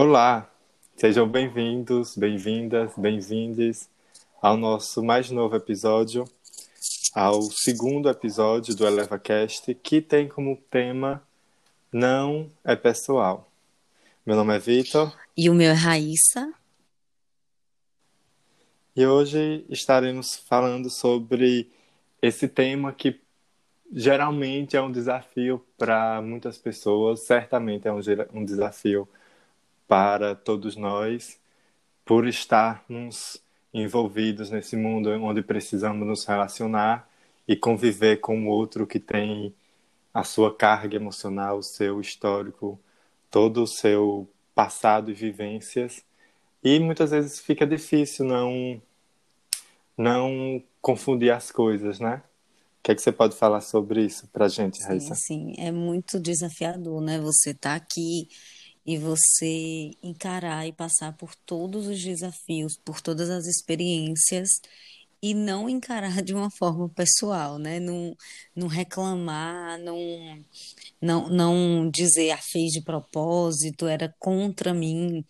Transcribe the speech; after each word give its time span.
Olá, 0.00 0.48
sejam 0.96 1.28
bem-vindos, 1.28 2.16
bem-vindas, 2.16 2.92
bem-vindes 2.96 3.90
ao 4.40 4.56
nosso 4.56 5.02
mais 5.02 5.28
novo 5.28 5.56
episódio, 5.56 6.24
ao 7.12 7.42
segundo 7.42 8.08
episódio 8.08 8.76
do 8.76 8.86
ElevaCast, 8.86 9.74
que 9.74 10.00
tem 10.00 10.28
como 10.28 10.56
tema 10.70 11.20
Não 11.92 12.48
é 12.62 12.76
Pessoal. 12.76 13.50
Meu 14.24 14.36
nome 14.36 14.54
é 14.54 14.60
Vitor. 14.60 15.12
E 15.36 15.50
o 15.50 15.54
meu 15.54 15.72
é 15.72 15.74
Raíssa. 15.74 16.48
E 18.94 19.04
hoje 19.04 19.66
estaremos 19.68 20.36
falando 20.48 20.88
sobre 20.90 21.72
esse 22.22 22.46
tema 22.46 22.92
que 22.92 23.20
geralmente 23.92 24.76
é 24.76 24.80
um 24.80 24.92
desafio 24.92 25.66
para 25.76 26.22
muitas 26.22 26.56
pessoas, 26.56 27.26
certamente 27.26 27.88
é 27.88 27.92
um, 27.92 27.98
um 28.32 28.44
desafio 28.44 29.04
para 29.06 29.18
todos 30.44 30.76
nós, 30.76 31.38
por 32.04 32.26
estarmos 32.26 33.42
envolvidos 33.72 34.50
nesse 34.50 34.76
mundo 34.76 35.10
onde 35.10 35.42
precisamos 35.42 36.06
nos 36.06 36.24
relacionar 36.24 37.08
e 37.46 37.56
conviver 37.56 38.18
com 38.18 38.46
o 38.46 38.48
outro 38.48 38.86
que 38.86 38.98
tem 38.98 39.54
a 40.12 40.24
sua 40.24 40.54
carga 40.54 40.96
emocional, 40.96 41.58
o 41.58 41.62
seu 41.62 42.00
histórico, 42.00 42.78
todo 43.30 43.62
o 43.62 43.66
seu 43.66 44.28
passado 44.54 45.10
e 45.10 45.14
vivências. 45.14 46.02
E 46.62 46.78
muitas 46.80 47.10
vezes 47.10 47.40
fica 47.40 47.66
difícil 47.66 48.24
não 48.24 48.82
não 49.96 50.62
confundir 50.80 51.32
as 51.32 51.50
coisas, 51.50 51.98
né? 51.98 52.22
O 52.78 52.82
que, 52.82 52.92
é 52.92 52.94
que 52.94 53.02
você 53.02 53.10
pode 53.10 53.34
falar 53.36 53.60
sobre 53.60 54.04
isso 54.04 54.28
para 54.28 54.46
a 54.46 54.48
gente, 54.48 54.82
Raíssa? 54.82 55.14
Sim, 55.14 55.54
sim, 55.54 55.62
é 55.62 55.72
muito 55.72 56.20
desafiador, 56.20 57.00
né? 57.00 57.20
Você 57.20 57.52
tá 57.52 57.74
aqui 57.74 58.28
e 58.88 58.96
você 58.96 59.90
encarar 60.02 60.66
e 60.66 60.72
passar 60.72 61.14
por 61.14 61.34
todos 61.34 61.86
os 61.86 62.02
desafios, 62.02 62.78
por 62.82 63.02
todas 63.02 63.28
as 63.28 63.44
experiências 63.44 64.48
e 65.22 65.34
não 65.34 65.68
encarar 65.68 66.22
de 66.22 66.32
uma 66.32 66.50
forma 66.50 66.88
pessoal, 66.88 67.58
né? 67.58 67.78
Não, 67.80 68.16
não 68.56 68.66
reclamar, 68.66 69.78
não, 69.78 69.98
não, 71.02 71.28
não 71.28 71.90
dizer 71.90 72.30
a 72.30 72.36
ah, 72.36 72.38
fez 72.38 72.72
de 72.72 72.80
propósito, 72.80 73.86
era 73.86 74.14
contra 74.18 74.72
mim. 74.72 75.22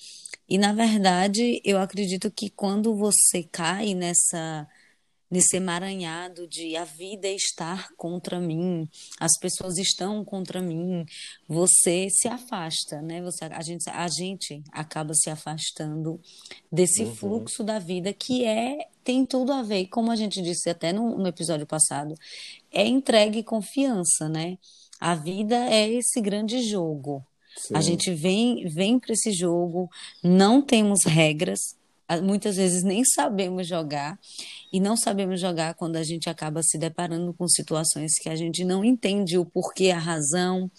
E 0.49 0.57
na 0.57 0.73
verdade, 0.73 1.61
eu 1.65 1.79
acredito 1.79 2.31
que 2.31 2.51
quando 2.51 2.95
você 2.95 3.43
cai 3.43 3.93
nessa 3.93 4.69
nesse 5.31 5.57
emaranhado 5.57 6.47
de 6.47 6.77
a 6.77 6.85
vida 6.85 7.29
estar 7.29 7.89
contra 7.97 8.41
mim, 8.41 8.89
as 9.21 9.39
pessoas 9.39 9.77
estão 9.77 10.25
contra 10.25 10.63
mim, 10.63 11.05
você 11.47 12.09
se 12.11 12.29
afasta, 12.29 13.03
né? 13.03 13.21
Você, 13.23 13.45
a, 13.45 13.63
gente, 13.63 13.91
a 13.91 14.09
gente 14.09 14.63
acaba 14.73 15.13
se 15.15 15.29
afastando 15.29 16.21
desse 16.73 17.05
uhum. 17.05 17.15
fluxo 17.15 17.63
da 17.63 17.79
vida 17.79 18.13
que 18.13 18.45
é 18.45 18.89
tem 19.05 19.25
tudo 19.25 19.53
a 19.53 19.63
ver, 19.63 19.87
como 19.87 20.11
a 20.11 20.17
gente 20.17 20.43
disse 20.43 20.69
até 20.69 20.93
no, 20.93 21.17
no 21.17 21.27
episódio 21.29 21.67
passado, 21.67 22.15
é 22.71 22.87
entregue 22.87 23.43
confiança, 23.43 24.29
né? 24.29 24.59
A 25.01 25.15
vida 25.15 25.57
é 25.71 25.89
esse 25.89 26.21
grande 26.21 26.61
jogo. 26.63 27.25
Sim. 27.57 27.75
A 27.75 27.81
gente 27.81 28.13
vem, 28.13 28.69
vem 28.69 28.99
para 28.99 29.15
esse 29.15 29.33
jogo, 29.33 29.91
não 30.23 30.61
temos 30.61 31.05
regras, 31.07 31.75
muitas 32.23 32.57
vezes 32.57 32.83
nem 32.83 33.05
sabemos 33.05 33.67
jogar 33.67 34.19
e 34.73 34.81
não 34.81 34.97
sabemos 34.97 35.41
jogar 35.41 35.75
quando 35.75 35.97
a 35.97 36.03
gente 36.03 36.31
acaba 36.31 36.63
se 36.63 36.79
deparando 36.79 37.35
com 37.35 37.47
situações 37.47 38.19
que 38.19 38.31
a 38.31 38.37
gente 38.37 38.65
não 38.65 38.85
entende 38.85 39.37
o 39.37 39.45
porquê, 39.45 39.91
a 39.91 39.99
razão, 39.99 40.71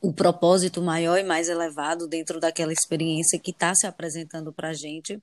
o 0.00 0.12
propósito 0.12 0.82
maior 0.82 1.18
e 1.18 1.22
mais 1.22 1.48
elevado 1.48 2.08
dentro 2.08 2.40
daquela 2.40 2.72
experiência 2.72 3.38
que 3.38 3.52
está 3.52 3.74
se 3.74 3.86
apresentando 3.86 4.52
para 4.52 4.70
a 4.70 4.74
gente. 4.74 5.20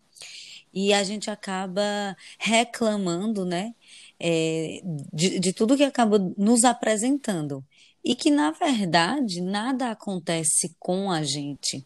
E 0.74 0.94
a 0.94 1.04
gente 1.04 1.30
acaba 1.30 2.16
reclamando, 2.38 3.46
né, 3.46 3.74
é, 4.20 4.82
de, 5.14 5.40
de 5.40 5.54
tudo 5.54 5.78
que 5.78 5.84
acaba 5.84 6.20
nos 6.38 6.64
apresentando. 6.64 7.64
E 8.04 8.14
que 8.14 8.30
na 8.30 8.52
verdade 8.52 9.42
nada 9.42 9.90
acontece 9.90 10.76
com 10.80 11.12
a 11.12 11.24
gente 11.24 11.86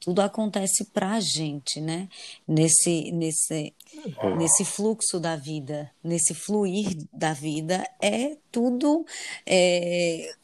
tudo 0.00 0.20
acontece 0.22 0.86
para 0.86 1.12
a 1.12 1.20
gente, 1.20 1.80
né? 1.80 2.08
Nesse, 2.48 3.12
nesse, 3.12 3.74
é. 4.18 4.36
nesse 4.36 4.64
fluxo 4.64 5.20
da 5.20 5.36
vida, 5.36 5.90
nesse 6.02 6.34
fluir 6.34 6.96
da 7.12 7.34
vida, 7.34 7.86
é 8.02 8.36
tudo 8.50 9.04
é, 9.44 10.34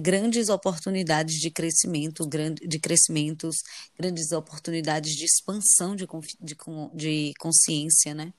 grandes 0.00 0.48
oportunidades 0.48 1.36
de 1.36 1.50
crescimento, 1.50 2.26
de 2.26 2.78
crescimentos, 2.78 3.56
grandes 3.98 4.32
oportunidades 4.32 5.12
de 5.12 5.24
expansão 5.26 5.94
de, 5.94 6.06
de, 6.40 6.56
de 6.94 7.34
consciência, 7.38 8.14
né? 8.14 8.32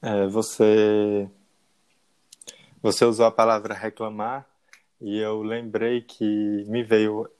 É, 0.00 0.28
você, 0.28 1.28
você 2.80 3.04
usou 3.04 3.26
a 3.26 3.32
palavra 3.32 3.74
reclamar 3.74 4.48
e 5.00 5.18
eu 5.18 5.42
lembrei 5.42 6.00
que 6.02 6.24
me 6.66 6.82
veio 6.82 7.30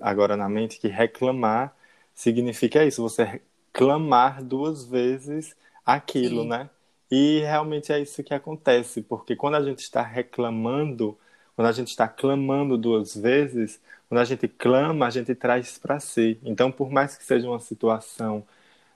agora 0.00 0.36
na 0.36 0.48
mente 0.48 0.78
que 0.78 0.88
reclamar 0.88 1.74
significa 2.14 2.84
isso, 2.84 3.02
você 3.02 3.42
clamar 3.72 4.42
duas 4.42 4.84
vezes 4.84 5.54
aquilo, 5.84 6.42
Sim. 6.42 6.48
né? 6.48 6.70
E 7.10 7.40
realmente 7.40 7.92
é 7.92 8.00
isso 8.00 8.22
que 8.24 8.34
acontece, 8.34 9.02
porque 9.02 9.36
quando 9.36 9.56
a 9.56 9.62
gente 9.62 9.80
está 9.80 10.02
reclamando, 10.02 11.18
quando 11.54 11.68
a 11.68 11.72
gente 11.72 11.88
está 11.88 12.08
clamando 12.08 12.78
duas 12.78 13.16
vezes, 13.16 13.80
quando 14.08 14.20
a 14.20 14.24
gente 14.24 14.48
clama, 14.48 15.06
a 15.06 15.10
gente 15.10 15.34
traz 15.34 15.78
para 15.78 16.00
si. 16.00 16.38
Então, 16.44 16.72
por 16.72 16.90
mais 16.90 17.16
que 17.16 17.24
seja 17.24 17.48
uma 17.48 17.60
situação 17.60 18.44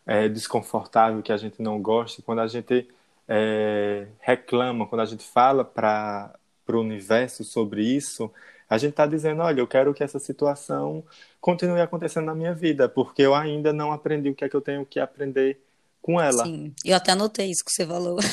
é, 0.07 0.29
desconfortável, 0.29 1.23
que 1.23 1.33
a 1.33 1.37
gente 1.37 1.61
não 1.63 1.81
goste, 1.81 2.23
quando 2.23 2.41
a 2.41 2.47
gente 2.47 2.89
é, 3.29 4.09
reclama, 4.21 4.87
quando 4.87 5.03
a 5.03 5.05
gente 5.05 5.25
fala 5.25 5.65
para 5.65 6.35
para 6.69 6.77
o 6.77 6.83
universo 6.83 7.45
sobre 7.45 7.83
isso, 7.83 8.31
a 8.69 8.77
gente 8.77 8.91
está 8.91 9.07
dizendo, 9.07 9.41
olha, 9.41 9.59
eu 9.59 9.67
quero 9.67 9.95
que 9.95 10.05
essa 10.05 10.19
situação 10.19 11.03
continue 11.41 11.81
acontecendo 11.81 12.27
na 12.27 12.35
minha 12.35 12.55
vida, 12.55 12.87
porque 12.91 13.23
eu 13.23 13.35
ainda 13.35 13.73
não 13.73 13.91
aprendi 13.91 14.29
o 14.29 14.35
que 14.35 14.45
é 14.45 14.51
que 14.51 14.55
eu 14.55 14.61
tenho 14.61 14.85
que 14.85 15.01
aprender 15.01 15.59
com 16.03 16.21
ela. 16.21 16.45
Sim, 16.45 16.75
eu 16.85 16.95
até 16.95 17.13
anotei 17.13 17.51
isso 17.51 17.65
que 17.65 17.73
você 17.73 17.87
falou. 17.87 18.19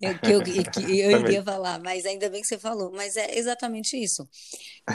eu, 0.00 0.16
que 0.16 0.30
eu, 0.30 0.42
que 0.42 1.00
eu 1.00 1.20
iria 1.20 1.42
falar, 1.42 1.80
mas 1.80 2.06
ainda 2.06 2.30
bem 2.30 2.40
que 2.40 2.46
você 2.46 2.58
falou, 2.58 2.92
mas 2.92 3.16
é 3.16 3.36
exatamente 3.36 3.96
isso. 3.96 4.28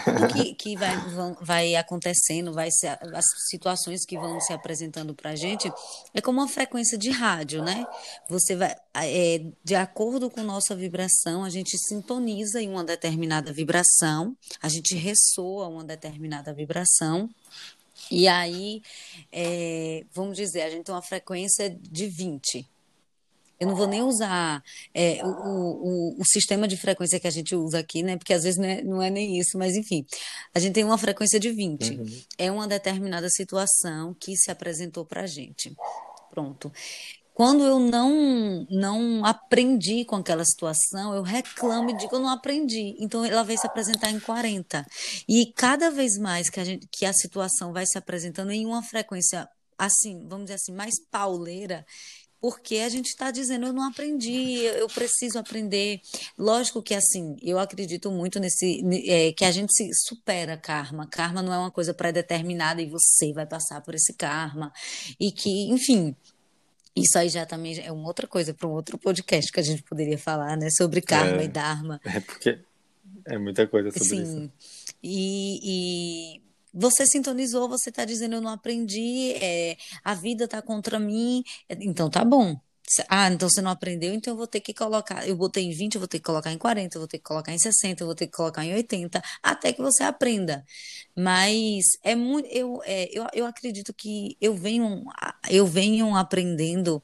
Tudo 0.05 0.33
que, 0.33 0.55
que 0.55 0.77
vai, 0.77 0.97
vão, 1.09 1.37
vai 1.41 1.75
acontecendo, 1.75 2.53
vai 2.53 2.69
ser, 2.71 2.97
as 3.13 3.25
situações 3.49 4.05
que 4.05 4.17
vão 4.17 4.39
se 4.39 4.53
apresentando 4.53 5.13
para 5.13 5.31
a 5.31 5.35
gente, 5.35 5.69
é 6.13 6.21
como 6.21 6.39
uma 6.39 6.47
frequência 6.47 6.97
de 6.97 7.09
rádio, 7.09 7.61
né? 7.61 7.85
Você 8.29 8.55
vai, 8.55 8.73
é, 8.95 9.43
de 9.61 9.75
acordo 9.75 10.29
com 10.29 10.41
nossa 10.41 10.73
vibração, 10.73 11.43
a 11.43 11.49
gente 11.49 11.77
sintoniza 11.77 12.61
em 12.61 12.69
uma 12.69 12.83
determinada 12.83 13.51
vibração, 13.51 14.37
a 14.61 14.69
gente 14.69 14.95
ressoa 14.95 15.67
uma 15.67 15.83
determinada 15.83 16.53
vibração, 16.53 17.29
e 18.09 18.27
aí, 18.27 18.81
é, 19.31 20.05
vamos 20.13 20.37
dizer, 20.37 20.61
a 20.61 20.69
gente 20.69 20.85
tem 20.85 20.95
uma 20.95 21.01
frequência 21.01 21.69
de 21.69 22.07
20. 22.07 22.67
Eu 23.59 23.67
não 23.67 23.75
vou 23.75 23.87
nem 23.87 24.01
usar 24.01 24.63
é, 24.93 25.19
o, 25.23 25.27
o, 25.27 26.21
o, 26.21 26.25
sistema 26.25 26.67
de 26.67 26.75
frequência 26.75 27.19
que 27.19 27.27
a 27.27 27.31
gente 27.31 27.55
usa 27.55 27.79
aqui, 27.79 28.03
né? 28.03 28.17
Porque 28.17 28.33
às 28.33 28.43
vezes 28.43 28.59
não 28.59 28.67
é, 28.67 28.83
não 28.83 29.01
é 29.01 29.09
nem 29.09 29.39
isso, 29.39 29.57
mas 29.57 29.75
enfim. 29.75 30.05
A 30.53 30.59
gente 30.59 30.73
tem 30.73 30.83
uma 30.83 30.97
frequência 30.97 31.39
de 31.39 31.51
20. 31.51 31.91
Uhum. 31.91 32.21
É 32.37 32.51
uma 32.51 32.67
determinada 32.67 33.29
situação 33.29 34.15
que 34.19 34.35
se 34.35 34.51
apresentou 34.51 35.05
para 35.05 35.21
a 35.21 35.27
gente. 35.27 35.73
Pronto. 36.29 36.71
Quando 37.33 37.63
eu 37.63 37.79
não 37.79 38.67
não 38.69 39.25
aprendi 39.25 40.05
com 40.05 40.15
aquela 40.15 40.45
situação, 40.45 41.15
eu 41.15 41.23
reclamo 41.23 41.89
e 41.89 41.97
digo 41.97 42.15
eu 42.15 42.19
não 42.19 42.29
aprendi. 42.29 42.95
Então 42.99 43.25
ela 43.25 43.43
vai 43.43 43.57
se 43.57 43.65
apresentar 43.65 44.11
em 44.11 44.19
40. 44.19 44.85
E 45.27 45.51
cada 45.55 45.89
vez 45.89 46.17
mais 46.17 46.49
que 46.49 46.59
a, 46.59 46.63
gente, 46.63 46.87
que 46.91 47.05
a 47.05 47.13
situação 47.13 47.73
vai 47.73 47.85
se 47.87 47.97
apresentando 47.97 48.51
em 48.51 48.65
uma 48.65 48.83
frequência 48.83 49.47
assim, 49.77 50.27
vamos 50.27 50.45
dizer 50.45 50.55
assim, 50.55 50.71
mais 50.71 50.93
pauleira, 51.09 51.85
porque 52.43 52.75
a 52.79 52.89
gente 52.89 53.05
está 53.05 53.31
dizendo, 53.31 53.67
eu 53.67 53.71
não 53.71 53.87
aprendi, 53.87 54.65
eu 54.65 54.89
preciso 54.89 55.39
aprender. 55.39 56.01
Lógico 56.37 56.83
que, 56.83 56.93
assim, 56.93 57.37
eu 57.41 57.57
acredito 57.57 58.11
muito 58.11 58.37
nesse, 58.37 58.83
é, 59.09 59.31
que 59.31 59.45
a 59.45 59.51
gente 59.51 59.73
se 59.73 59.89
supera 59.93 60.57
karma. 60.57 61.07
Karma 61.07 61.41
não 61.41 61.53
é 61.53 61.57
uma 61.57 61.71
coisa 61.71 61.93
pré-determinada 61.93 62.81
e 62.81 62.85
você 62.85 63.31
vai 63.31 63.45
passar 63.45 63.79
por 63.79 63.95
esse 63.95 64.11
karma. 64.11 64.73
E 65.17 65.31
que, 65.31 65.69
enfim, 65.71 66.13
isso 66.93 67.17
aí 67.17 67.29
já 67.29 67.45
também 67.45 67.79
é 67.79 67.93
uma 67.93 68.07
outra 68.07 68.27
coisa 68.27 68.53
para 68.53 68.67
um 68.67 68.73
outro 68.73 68.97
podcast 68.97 69.49
que 69.49 69.61
a 69.61 69.63
gente 69.63 69.81
poderia 69.81 70.17
falar, 70.17 70.57
né? 70.57 70.67
Sobre 70.69 70.99
karma 70.99 71.43
é, 71.43 71.45
e 71.45 71.47
dharma. 71.47 72.01
É 72.03 72.19
porque 72.19 72.59
é 73.23 73.37
muita 73.37 73.65
coisa 73.67 73.89
sobre 73.89 74.05
Sim. 74.05 74.21
isso. 74.21 74.51
E, 75.01 75.59
e 75.63 76.41
você 76.73 77.05
sintonizou, 77.05 77.69
você 77.69 77.89
está 77.89 78.05
dizendo 78.05 78.35
eu 78.35 78.41
não 78.41 78.51
aprendi, 78.51 79.33
é, 79.41 79.77
a 80.03 80.13
vida 80.13 80.45
está 80.45 80.61
contra 80.61 80.99
mim, 80.99 81.43
então 81.69 82.09
tá 82.09 82.25
bom. 82.25 82.57
Ah, 83.07 83.31
então 83.31 83.49
você 83.49 83.61
não 83.61 83.71
aprendeu, 83.71 84.13
então 84.13 84.33
eu 84.33 84.37
vou 84.37 84.45
ter 84.45 84.59
que 84.59 84.73
colocar. 84.73 85.27
Eu 85.27 85.35
botei 85.35 85.63
em 85.63 85.71
20, 85.71 85.95
eu 85.95 85.99
vou 86.01 86.07
ter 86.07 86.19
que 86.19 86.25
colocar 86.25 86.51
em 86.51 86.57
40, 86.57 86.97
eu 86.97 87.01
vou 87.01 87.07
ter 87.07 87.17
que 87.17 87.23
colocar 87.23 87.53
em 87.53 87.57
60, 87.57 88.03
eu 88.03 88.07
vou 88.07 88.15
ter 88.15 88.27
que 88.27 88.33
colocar 88.33 88.63
em 88.65 88.73
80, 88.73 89.23
até 89.41 89.71
que 89.71 89.81
você 89.81 90.03
aprenda. 90.03 90.65
Mas 91.15 91.85
é 92.03 92.13
muito. 92.13 92.47
Eu, 92.49 92.81
é, 92.83 93.09
eu, 93.11 93.25
eu 93.33 93.45
acredito 93.45 93.93
que 93.93 94.37
eu 94.39 94.53
venho, 94.53 95.03
eu 95.49 95.65
venho 95.65 96.15
aprendendo 96.15 97.01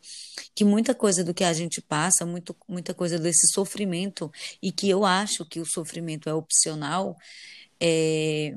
que 0.54 0.66
muita 0.66 0.94
coisa 0.94 1.24
do 1.24 1.34
que 1.34 1.44
a 1.44 1.54
gente 1.54 1.82
passa, 1.82 2.26
muito, 2.26 2.56
muita 2.68 2.94
coisa 2.94 3.18
desse 3.18 3.48
sofrimento, 3.54 4.32
e 4.62 4.72
que 4.72 4.90
eu 4.90 5.06
acho 5.06 5.46
que 5.46 5.60
o 5.62 5.66
sofrimento 5.66 6.30
é 6.30 6.34
opcional, 6.34 7.16
é, 7.80 8.56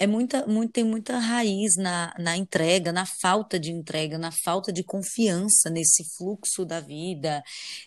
é 0.00 0.06
muita, 0.06 0.46
muito, 0.46 0.72
tem 0.72 0.82
muita 0.82 1.18
raiz 1.18 1.76
na, 1.76 2.14
na 2.18 2.34
entrega, 2.34 2.90
na 2.90 3.04
falta 3.04 3.60
de 3.60 3.70
entrega, 3.70 4.16
na 4.16 4.32
falta 4.32 4.72
de 4.72 4.82
confiança 4.82 5.68
nesse 5.68 6.02
fluxo 6.16 6.64
da 6.64 6.80
vida. 6.80 7.42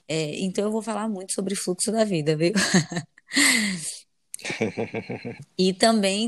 É, 0.07 0.39
então 0.39 0.63
eu 0.63 0.71
vou 0.71 0.83
falar 0.83 1.09
muito 1.09 1.33
sobre 1.33 1.55
fluxo 1.55 1.91
da 1.91 2.05
vida, 2.05 2.37
viu? 2.37 2.53
E 5.57 5.73
também 5.73 6.27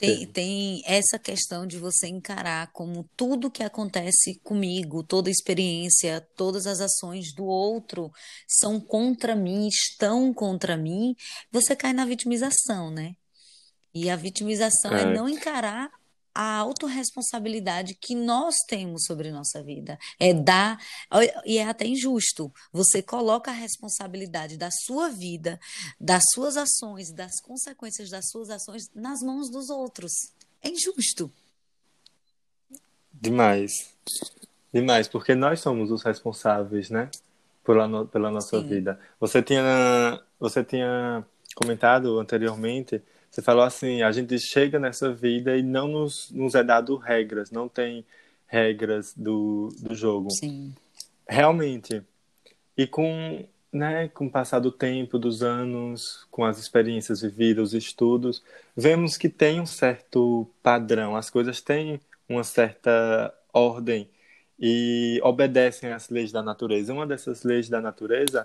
tem, 0.00 0.26
tem 0.26 0.82
essa 0.84 1.20
questão 1.20 1.66
de 1.66 1.78
você 1.78 2.08
encarar 2.08 2.72
como 2.72 3.08
tudo 3.16 3.50
que 3.50 3.62
acontece 3.62 4.40
comigo, 4.42 5.04
toda 5.04 5.30
experiência, 5.30 6.26
todas 6.34 6.66
as 6.66 6.80
ações 6.80 7.32
do 7.32 7.44
outro 7.44 8.10
são 8.46 8.80
contra 8.80 9.36
mim, 9.36 9.68
estão 9.68 10.34
contra 10.34 10.76
mim, 10.76 11.14
você 11.52 11.76
cai 11.76 11.92
na 11.92 12.04
vitimização, 12.04 12.90
né? 12.90 13.14
E 13.94 14.10
a 14.10 14.16
vitimização 14.16 14.94
é, 14.94 15.02
é 15.02 15.04
não 15.14 15.28
encarar 15.28 15.90
a 16.34 16.58
autorresponsabilidade 16.58 17.96
que 18.00 18.14
nós 18.14 18.54
temos 18.68 19.06
sobre 19.06 19.32
nossa 19.32 19.60
vida. 19.60 19.98
É 20.20 20.32
dar, 20.32 20.78
e 21.44 21.58
é 21.58 21.68
até 21.68 21.84
injusto, 21.84 22.52
você 22.72 23.02
coloca 23.02 23.50
a 23.50 23.54
responsabilidade 23.54 24.56
da 24.56 24.70
sua 24.70 25.08
vida, 25.08 25.58
das 26.00 26.22
suas 26.32 26.56
ações, 26.56 27.12
das 27.12 27.40
consequências 27.40 28.08
das 28.08 28.30
suas 28.30 28.50
ações 28.50 28.88
nas 28.94 29.20
mãos 29.20 29.50
dos 29.50 29.68
outros. 29.68 30.12
É 30.62 30.68
injusto. 30.68 31.28
Demais. 33.12 33.72
Demais, 34.72 35.08
porque 35.08 35.34
nós 35.34 35.58
somos 35.58 35.90
os 35.90 36.04
responsáveis, 36.04 36.88
né? 36.88 37.10
Pela, 37.64 38.06
pela 38.06 38.30
nossa 38.30 38.60
Sim. 38.60 38.68
vida. 38.68 39.00
Você 39.18 39.42
tinha, 39.42 40.22
você 40.38 40.62
tinha 40.62 41.26
comentado 41.56 42.20
anteriormente 42.20 43.02
você 43.30 43.42
falou 43.42 43.62
assim, 43.62 44.02
a 44.02 44.10
gente 44.10 44.38
chega 44.38 44.78
nessa 44.78 45.12
vida 45.12 45.56
e 45.56 45.62
não 45.62 45.88
nos, 45.88 46.30
nos 46.30 46.54
é 46.54 46.62
dado 46.62 46.96
regras, 46.96 47.50
não 47.50 47.68
tem 47.68 48.04
regras 48.46 49.12
do, 49.16 49.68
do 49.78 49.94
jogo. 49.94 50.30
Sim. 50.30 50.74
Realmente. 51.28 52.02
E 52.76 52.86
com, 52.86 53.44
né, 53.72 54.08
com 54.08 54.26
o 54.26 54.30
passar 54.30 54.60
do 54.60 54.72
tempo, 54.72 55.18
dos 55.18 55.42
anos, 55.42 56.26
com 56.30 56.44
as 56.44 56.58
experiências 56.58 57.20
vividas, 57.20 57.68
os 57.68 57.74
estudos, 57.74 58.42
vemos 58.76 59.16
que 59.16 59.28
tem 59.28 59.60
um 59.60 59.66
certo 59.66 60.48
padrão, 60.62 61.14
as 61.14 61.28
coisas 61.28 61.60
têm 61.60 62.00
uma 62.28 62.44
certa 62.44 63.32
ordem 63.52 64.08
e 64.58 65.20
obedecem 65.22 65.92
às 65.92 66.08
leis 66.08 66.32
da 66.32 66.42
natureza. 66.42 66.92
Uma 66.92 67.06
dessas 67.06 67.44
leis 67.44 67.68
da 67.68 67.80
natureza 67.80 68.44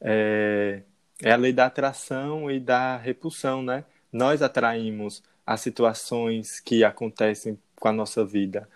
é, 0.00 0.82
é 1.22 1.32
a 1.32 1.36
lei 1.36 1.52
da 1.52 1.66
atração 1.66 2.50
e 2.50 2.58
da 2.58 2.96
repulsão, 2.96 3.62
né? 3.62 3.84
Nós 4.14 4.42
atraímos 4.42 5.22
as 5.46 5.60
situações 5.60 6.60
que 6.60 6.84
acontecem 6.84 7.58
com 7.76 7.88
a 7.88 7.92
nossa 7.92 8.24
vida. 8.24 8.68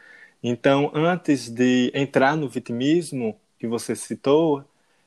Então, 0.43 0.90
antes 0.94 1.49
de 1.50 1.90
entrar 1.94 2.37
no 2.37 2.49
vitimismo 2.49 3.40
que 3.58 3.67
você 3.67 3.96
citou, 3.96 4.64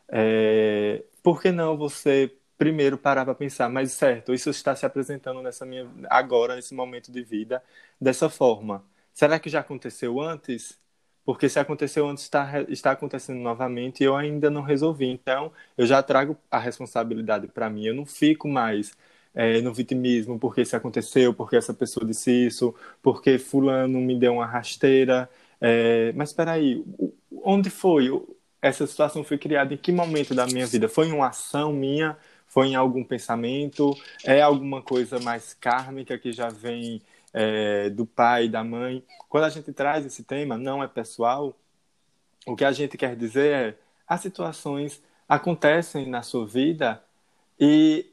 é, 0.10 1.04
por 1.24 1.42
que 1.42 1.52
não 1.52 1.78
você 1.78 2.34
primeiro 2.58 2.98
parar 2.98 3.26
para 3.26 3.36
pensar, 3.36 3.70
mas 3.70 3.92
certo, 3.92 4.34
isso 4.34 4.50
está 4.50 4.76
se 4.76 4.86
apresentando 4.86 5.42
nessa 5.42 5.66
minha 5.66 5.88
agora 6.10 6.56
nesse 6.56 6.74
momento 6.76 7.12
de 7.12 7.24
vida 7.24 7.64
dessa 8.00 8.30
forma. 8.30 8.84
Será 9.14 9.40
que 9.40 9.50
já 9.50 9.62
aconteceu 9.62 10.20
antes? 10.22 10.80
Porque 11.26 11.50
se 11.50 11.60
aconteceu 11.60 12.08
antes, 12.08 12.24
está, 12.24 12.62
está 12.70 12.92
acontecendo 12.92 13.40
novamente 13.40 14.02
e 14.02 14.06
eu 14.06 14.16
ainda 14.16 14.50
não 14.50 14.62
resolvi. 14.62 15.08
Então, 15.08 15.52
eu 15.78 15.86
já 15.86 16.02
trago 16.04 16.38
a 16.50 16.60
responsabilidade 16.60 17.48
para 17.48 17.70
mim. 17.70 17.86
Eu 17.86 17.96
não 17.96 18.06
fico 18.06 18.48
mais 18.48 18.96
é, 19.34 19.62
no 19.62 19.74
vitimismo, 19.74 20.40
porque 20.40 20.62
isso 20.62 20.76
aconteceu, 20.76 21.34
porque 21.34 21.56
essa 21.56 21.74
pessoa 21.74 22.06
disse 22.06 22.32
isso, 22.48 22.76
porque 23.02 23.38
fulano 23.38 24.00
me 24.00 24.18
deu 24.18 24.34
uma 24.34 24.46
rasteira. 24.46 25.30
É, 25.60 26.12
mas 26.14 26.30
espera 26.30 26.54
aí, 26.54 26.84
onde 27.44 27.70
foi? 27.70 28.10
Essa 28.62 28.86
situação 28.86 29.24
foi 29.24 29.38
criada 29.38 29.74
em 29.74 29.78
que 29.78 29.92
momento 29.92 30.36
da 30.36 30.46
minha 30.46 30.66
vida? 30.68 30.88
Foi 30.90 31.08
em 31.08 31.14
uma 31.14 31.28
ação 31.30 31.74
minha? 31.74 32.18
Foi 32.48 32.68
em 32.68 32.76
algum 32.76 33.04
pensamento? 33.04 33.96
É 34.26 34.42
alguma 34.42 34.82
coisa 34.82 35.20
mais 35.20 35.54
kármica 35.54 36.18
que 36.18 36.32
já 36.32 36.50
vem 36.50 37.02
é, 37.34 37.90
do 37.90 38.06
pai, 38.06 38.50
da 38.50 38.64
mãe? 38.64 39.04
Quando 39.30 39.46
a 39.46 39.50
gente 39.50 39.72
traz 39.74 40.06
esse 40.06 40.24
tema, 40.24 40.58
não 40.58 40.84
é 40.84 40.88
pessoal, 40.88 41.56
o 42.46 42.56
que 42.56 42.66
a 42.66 42.72
gente 42.72 42.98
quer 42.98 43.16
dizer 43.16 43.54
é 43.54 43.78
as 44.08 44.22
situações 44.22 45.02
acontecem 45.28 46.08
na 46.08 46.22
sua 46.22 46.46
vida 46.46 47.02
e 47.60 48.11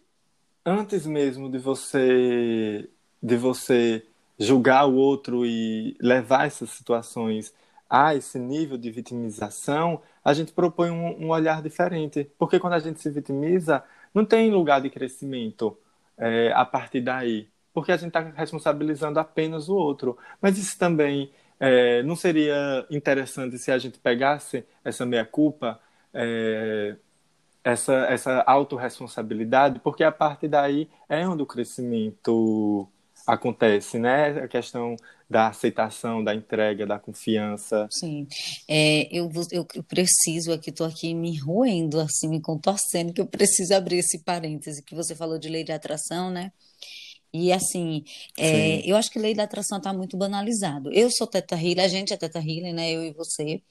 antes 0.68 1.06
mesmo 1.06 1.50
de 1.50 1.58
você 1.58 2.88
de 3.22 3.36
você 3.36 4.06
julgar 4.38 4.86
o 4.86 4.94
outro 4.94 5.44
e 5.44 5.96
levar 6.00 6.46
essas 6.46 6.70
situações 6.70 7.52
a 7.90 8.14
esse 8.14 8.38
nível 8.38 8.76
de 8.78 8.90
vitimização, 8.90 10.02
a 10.24 10.32
gente 10.34 10.52
propõe 10.52 10.90
um, 10.90 11.26
um 11.26 11.30
olhar 11.30 11.62
diferente. 11.62 12.30
Porque 12.38 12.60
quando 12.60 12.74
a 12.74 12.78
gente 12.78 13.00
se 13.00 13.10
vitimiza, 13.10 13.82
não 14.14 14.24
tem 14.24 14.50
lugar 14.50 14.80
de 14.80 14.90
crescimento 14.90 15.76
é, 16.16 16.52
a 16.54 16.64
partir 16.64 17.00
daí. 17.00 17.48
Porque 17.72 17.92
a 17.92 17.96
gente 17.96 18.08
está 18.08 18.20
responsabilizando 18.20 19.18
apenas 19.18 19.68
o 19.68 19.74
outro. 19.74 20.18
Mas 20.40 20.58
isso 20.58 20.78
também 20.78 21.32
é, 21.58 22.02
não 22.02 22.14
seria 22.14 22.86
interessante 22.90 23.58
se 23.58 23.70
a 23.72 23.78
gente 23.78 23.98
pegasse 23.98 24.64
essa 24.84 25.06
meia-culpa 25.06 25.80
é, 26.12 26.96
essa, 27.62 27.94
essa 28.08 28.42
autorresponsabilidade, 28.46 29.80
porque 29.80 30.04
a 30.04 30.12
partir 30.12 30.48
daí 30.48 30.88
é 31.08 31.26
onde 31.28 31.42
o 31.42 31.46
crescimento 31.46 32.88
acontece, 33.26 33.98
né? 33.98 34.42
A 34.42 34.48
questão 34.48 34.96
da 35.28 35.48
aceitação, 35.48 36.24
da 36.24 36.34
entrega, 36.34 36.86
da 36.86 36.98
confiança. 36.98 37.86
Sim. 37.90 38.26
É, 38.66 39.06
eu, 39.14 39.30
eu, 39.52 39.66
preciso 39.82 40.52
aqui, 40.52 40.70
estou 40.70 40.86
aqui 40.86 41.14
me 41.14 41.38
roendo, 41.38 42.00
assim, 42.00 42.28
me 42.28 42.40
contorcendo, 42.40 43.12
que 43.12 43.20
eu 43.20 43.26
preciso 43.26 43.74
abrir 43.74 43.98
esse 43.98 44.24
parêntese 44.24 44.82
que 44.82 44.94
você 44.94 45.14
falou 45.14 45.38
de 45.38 45.48
lei 45.48 45.64
de 45.64 45.72
atração, 45.72 46.30
né? 46.30 46.50
E 47.32 47.52
assim, 47.52 48.04
é, 48.38 48.80
eu 48.88 48.96
acho 48.96 49.10
que 49.10 49.18
lei 49.18 49.34
da 49.34 49.44
atração 49.44 49.78
está 49.78 49.92
muito 49.92 50.16
banalizado. 50.16 50.90
Eu 50.92 51.10
sou 51.10 51.26
teta 51.26 51.54
healer, 51.56 51.84
a 51.84 51.88
gente 51.88 52.12
é 52.12 52.16
teta 52.16 52.38
healer, 52.38 52.72
né? 52.72 52.90
Eu 52.90 53.04
e 53.04 53.12
você. 53.12 53.62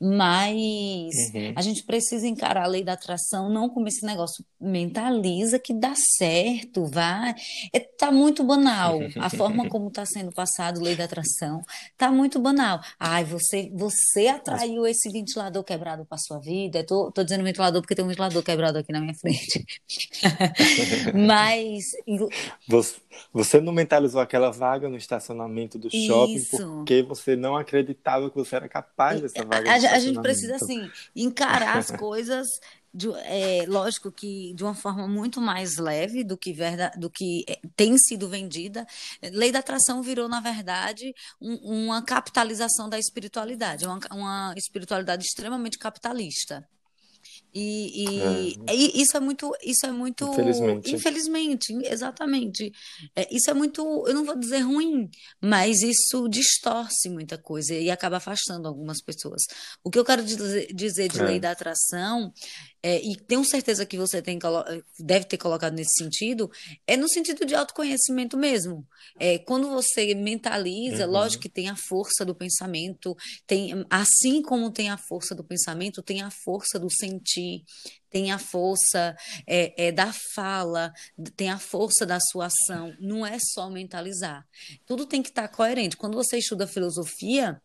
Mas 0.00 1.14
uhum. 1.34 1.52
a 1.56 1.62
gente 1.62 1.82
precisa 1.84 2.26
encarar 2.26 2.64
a 2.64 2.68
lei 2.68 2.84
da 2.84 2.92
atração 2.92 3.48
não 3.48 3.68
como 3.68 3.88
esse 3.88 4.04
negócio 4.04 4.44
mentaliza 4.60 5.58
que 5.58 5.72
dá 5.72 5.94
certo, 6.18 6.86
vai. 6.86 7.34
É, 7.72 7.80
tá 7.80 8.12
muito 8.12 8.44
banal. 8.44 8.98
A 9.16 9.30
forma 9.30 9.68
como 9.70 9.88
está 9.88 10.04
sendo 10.04 10.32
passado 10.32 10.82
lei 10.82 10.94
da 10.94 11.04
atração 11.04 11.62
tá 11.96 12.10
muito 12.10 12.38
banal. 12.38 12.80
Ai, 12.98 13.24
você, 13.24 13.70
você 13.74 14.28
atraiu 14.28 14.86
esse 14.86 15.10
ventilador 15.10 15.64
quebrado 15.64 16.04
para 16.04 16.18
sua 16.18 16.38
vida. 16.38 16.84
Tô, 16.84 17.10
tô 17.10 17.24
dizendo 17.24 17.44
ventilador 17.44 17.80
porque 17.80 17.94
tem 17.94 18.04
um 18.04 18.08
ventilador 18.08 18.42
quebrado 18.42 18.78
aqui 18.78 18.92
na 18.92 19.00
minha 19.00 19.14
frente. 19.14 19.64
Mas 21.14 21.84
você 22.68 22.89
você 23.32 23.60
não 23.60 23.72
mentalizou 23.72 24.20
aquela 24.20 24.50
vaga 24.50 24.88
no 24.88 24.96
estacionamento 24.96 25.78
do 25.78 25.90
shopping 25.90 26.34
Isso. 26.34 26.56
porque 26.56 27.02
você 27.02 27.36
não 27.36 27.56
acreditava 27.56 28.30
que 28.30 28.36
você 28.36 28.56
era 28.56 28.68
capaz 28.68 29.20
dessa 29.20 29.44
vaga. 29.44 29.70
A, 29.70 29.74
a 29.74 29.98
gente 29.98 30.20
precisa, 30.20 30.56
assim, 30.56 30.90
encarar 31.14 31.76
as 31.76 31.90
coisas. 31.90 32.46
De, 32.92 33.08
é, 33.18 33.66
lógico 33.68 34.10
que 34.10 34.52
de 34.54 34.64
uma 34.64 34.74
forma 34.74 35.06
muito 35.06 35.40
mais 35.40 35.76
leve 35.76 36.24
do 36.24 36.36
que, 36.36 36.52
verdade, 36.52 36.98
do 36.98 37.08
que 37.08 37.44
é, 37.48 37.60
tem 37.76 37.96
sido 37.96 38.28
vendida. 38.28 38.84
Lei 39.32 39.52
da 39.52 39.60
atração 39.60 40.02
virou, 40.02 40.28
na 40.28 40.40
verdade, 40.40 41.14
um, 41.40 41.84
uma 41.84 42.02
capitalização 42.02 42.88
da 42.88 42.98
espiritualidade, 42.98 43.86
uma, 43.86 44.00
uma 44.10 44.54
espiritualidade 44.56 45.24
extremamente 45.24 45.78
capitalista. 45.78 46.68
E, 47.52 48.04
e, 48.04 48.54
é. 48.66 48.74
e, 48.74 49.02
isso 49.02 49.16
é 49.16 49.20
muito, 49.20 49.52
isso 49.62 49.86
é 49.86 49.90
muito, 49.90 50.24
infelizmente, 50.30 50.94
infelizmente 50.94 51.72
exatamente. 51.84 52.72
É, 53.16 53.34
isso 53.34 53.50
é 53.50 53.54
muito, 53.54 53.82
eu 54.06 54.14
não 54.14 54.24
vou 54.24 54.38
dizer 54.38 54.60
ruim, 54.60 55.08
mas 55.40 55.82
isso 55.82 56.28
distorce 56.28 57.08
muita 57.08 57.36
coisa 57.36 57.74
e 57.74 57.90
acaba 57.90 58.18
afastando 58.18 58.68
algumas 58.68 59.02
pessoas. 59.02 59.42
O 59.82 59.90
que 59.90 59.98
eu 59.98 60.04
quero 60.04 60.22
dizer, 60.22 60.72
dizer 60.72 61.08
de 61.08 61.20
é. 61.20 61.24
lei 61.24 61.40
da 61.40 61.50
atração 61.50 62.32
é, 62.82 63.00
e 63.02 63.14
tenho 63.16 63.44
certeza 63.44 63.84
que 63.84 63.98
você 63.98 64.22
tem, 64.22 64.38
deve 64.98 65.26
ter 65.26 65.36
colocado 65.36 65.74
nesse 65.74 66.02
sentido, 66.02 66.50
é 66.86 66.96
no 66.96 67.08
sentido 67.08 67.44
de 67.44 67.54
autoconhecimento 67.54 68.38
mesmo. 68.38 68.86
É, 69.18 69.38
quando 69.38 69.68
você 69.68 70.14
mentaliza, 70.14 71.04
uhum. 71.04 71.12
lógico 71.12 71.42
que 71.42 71.48
tem 71.48 71.68
a 71.68 71.76
força 71.76 72.24
do 72.24 72.34
pensamento, 72.34 73.14
tem, 73.46 73.84
assim 73.90 74.40
como 74.40 74.70
tem 74.70 74.88
a 74.88 74.96
força 74.96 75.34
do 75.34 75.44
pensamento, 75.44 76.02
tem 76.02 76.22
a 76.22 76.30
força 76.30 76.78
do 76.78 76.90
sentir, 76.90 77.64
tem 78.08 78.32
a 78.32 78.38
força 78.38 79.14
é, 79.46 79.86
é, 79.88 79.92
da 79.92 80.12
fala, 80.34 80.92
tem 81.36 81.50
a 81.50 81.58
força 81.58 82.06
da 82.06 82.18
sua 82.18 82.46
ação. 82.46 82.94
Não 82.98 83.26
é 83.26 83.38
só 83.38 83.68
mentalizar. 83.68 84.46
Tudo 84.86 85.06
tem 85.06 85.22
que 85.22 85.28
estar 85.28 85.48
coerente. 85.48 85.96
Quando 85.96 86.14
você 86.14 86.38
estuda 86.38 86.66
filosofia, 86.66 87.60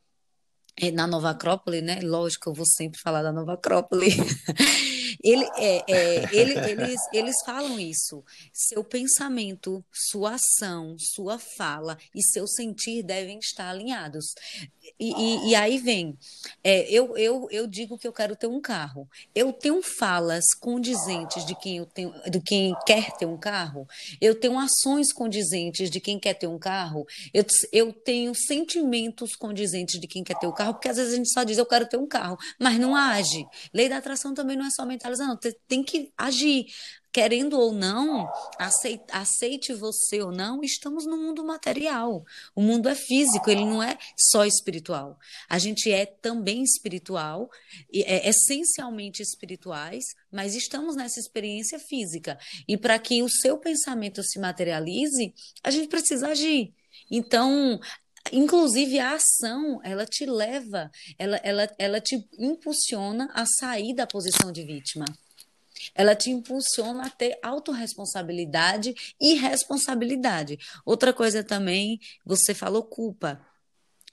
na 0.93 1.07
Nova 1.07 1.31
Acrópole, 1.31 1.81
né? 1.81 1.99
Lógico, 2.01 2.49
eu 2.49 2.53
vou 2.53 2.65
sempre 2.65 2.99
falar 2.99 3.23
da 3.23 3.31
Nova 3.31 3.53
Acrópole. 3.53 4.07
Ele, 5.23 5.43
é, 5.57 5.83
é, 5.87 6.35
ele, 6.35 6.53
eles, 6.69 6.99
eles 7.11 7.35
falam 7.43 7.79
isso. 7.79 8.23
Seu 8.53 8.83
pensamento, 8.83 9.83
sua 9.91 10.35
ação, 10.35 10.95
sua 10.99 11.39
fala 11.39 11.97
e 12.13 12.21
seu 12.21 12.47
sentir 12.47 13.01
devem 13.01 13.39
estar 13.39 13.69
alinhados. 13.69 14.33
E, 14.99 15.11
e, 15.11 15.49
e 15.49 15.55
aí 15.55 15.77
vem, 15.77 16.17
é, 16.63 16.89
eu, 16.91 17.17
eu, 17.17 17.47
eu 17.51 17.67
digo 17.67 17.97
que 17.97 18.07
eu 18.07 18.13
quero 18.13 18.35
ter 18.35 18.47
um 18.47 18.61
carro. 18.61 19.09
Eu 19.33 19.51
tenho 19.51 19.81
falas 19.81 20.45
condizentes 20.59 21.45
de 21.45 21.55
quem, 21.55 21.77
eu 21.77 21.85
tenho, 21.85 22.13
de 22.29 22.39
quem 22.39 22.75
quer 22.85 23.11
ter 23.17 23.25
um 23.25 23.37
carro. 23.37 23.87
Eu 24.21 24.39
tenho 24.39 24.59
ações 24.59 25.11
condizentes 25.11 25.89
de 25.89 25.99
quem 25.99 26.19
quer 26.19 26.35
ter 26.35 26.47
um 26.47 26.59
carro. 26.59 27.05
Eu, 27.33 27.45
eu 27.71 27.91
tenho 27.91 28.33
sentimentos 28.35 29.35
condizentes 29.35 29.99
de 29.99 30.07
quem 30.07 30.23
quer 30.23 30.37
ter 30.37 30.47
um 30.47 30.53
carro, 30.53 30.64
porque 30.73 30.89
às 30.89 30.97
vezes 30.97 31.13
a 31.13 31.17
gente 31.17 31.31
só 31.31 31.43
diz 31.43 31.57
eu 31.57 31.65
quero 31.65 31.87
ter 31.87 31.97
um 31.97 32.07
carro, 32.07 32.37
mas 32.59 32.79
não 32.79 32.95
age. 32.95 33.45
Lei 33.73 33.89
da 33.89 33.97
atração 33.97 34.33
também 34.33 34.57
não 34.57 34.65
é 34.65 34.69
só 34.71 34.85
mentalizar, 34.85 35.27
não. 35.27 35.37
Tem 35.67 35.83
que 35.83 36.11
agir 36.17 36.67
querendo 37.15 37.57
ou 37.57 37.71
não, 37.71 38.29
aceite, 38.59 39.05
aceite 39.09 39.73
você 39.73 40.21
ou 40.21 40.33
não, 40.33 40.61
estamos 40.61 41.05
no 41.05 41.15
mundo 41.15 41.45
material. 41.45 42.25
O 42.53 42.61
mundo 42.61 42.89
é 42.89 42.93
físico, 42.93 43.49
ele 43.49 43.63
não 43.63 43.81
é 43.81 43.97
só 44.17 44.43
espiritual. 44.43 45.17
A 45.47 45.57
gente 45.57 45.89
é 45.89 46.05
também 46.05 46.61
espiritual, 46.61 47.49
é 47.93 48.27
essencialmente 48.27 49.23
espirituais, 49.23 50.03
mas 50.29 50.55
estamos 50.55 50.97
nessa 50.97 51.17
experiência 51.17 51.79
física. 51.79 52.37
E 52.67 52.75
para 52.75 52.99
que 52.99 53.23
o 53.23 53.29
seu 53.29 53.57
pensamento 53.57 54.21
se 54.21 54.37
materialize, 54.37 55.33
a 55.63 55.71
gente 55.71 55.87
precisa 55.87 56.27
agir. 56.27 56.73
Então, 57.09 57.79
Inclusive, 58.31 58.99
a 58.99 59.13
ação, 59.13 59.79
ela 59.83 60.05
te 60.05 60.25
leva, 60.25 60.89
ela, 61.17 61.37
ela, 61.43 61.69
ela 61.77 62.01
te 62.01 62.27
impulsiona 62.37 63.29
a 63.33 63.45
sair 63.45 63.93
da 63.93 64.07
posição 64.07 64.51
de 64.51 64.63
vítima. 64.63 65.05
Ela 65.93 66.15
te 66.15 66.29
impulsiona 66.29 67.05
a 67.05 67.09
ter 67.09 67.37
autorresponsabilidade 67.43 68.95
e 69.19 69.35
responsabilidade. 69.35 70.57
Outra 70.85 71.13
coisa 71.13 71.43
também, 71.43 71.99
você 72.25 72.53
falou 72.53 72.83
culpa. 72.83 73.39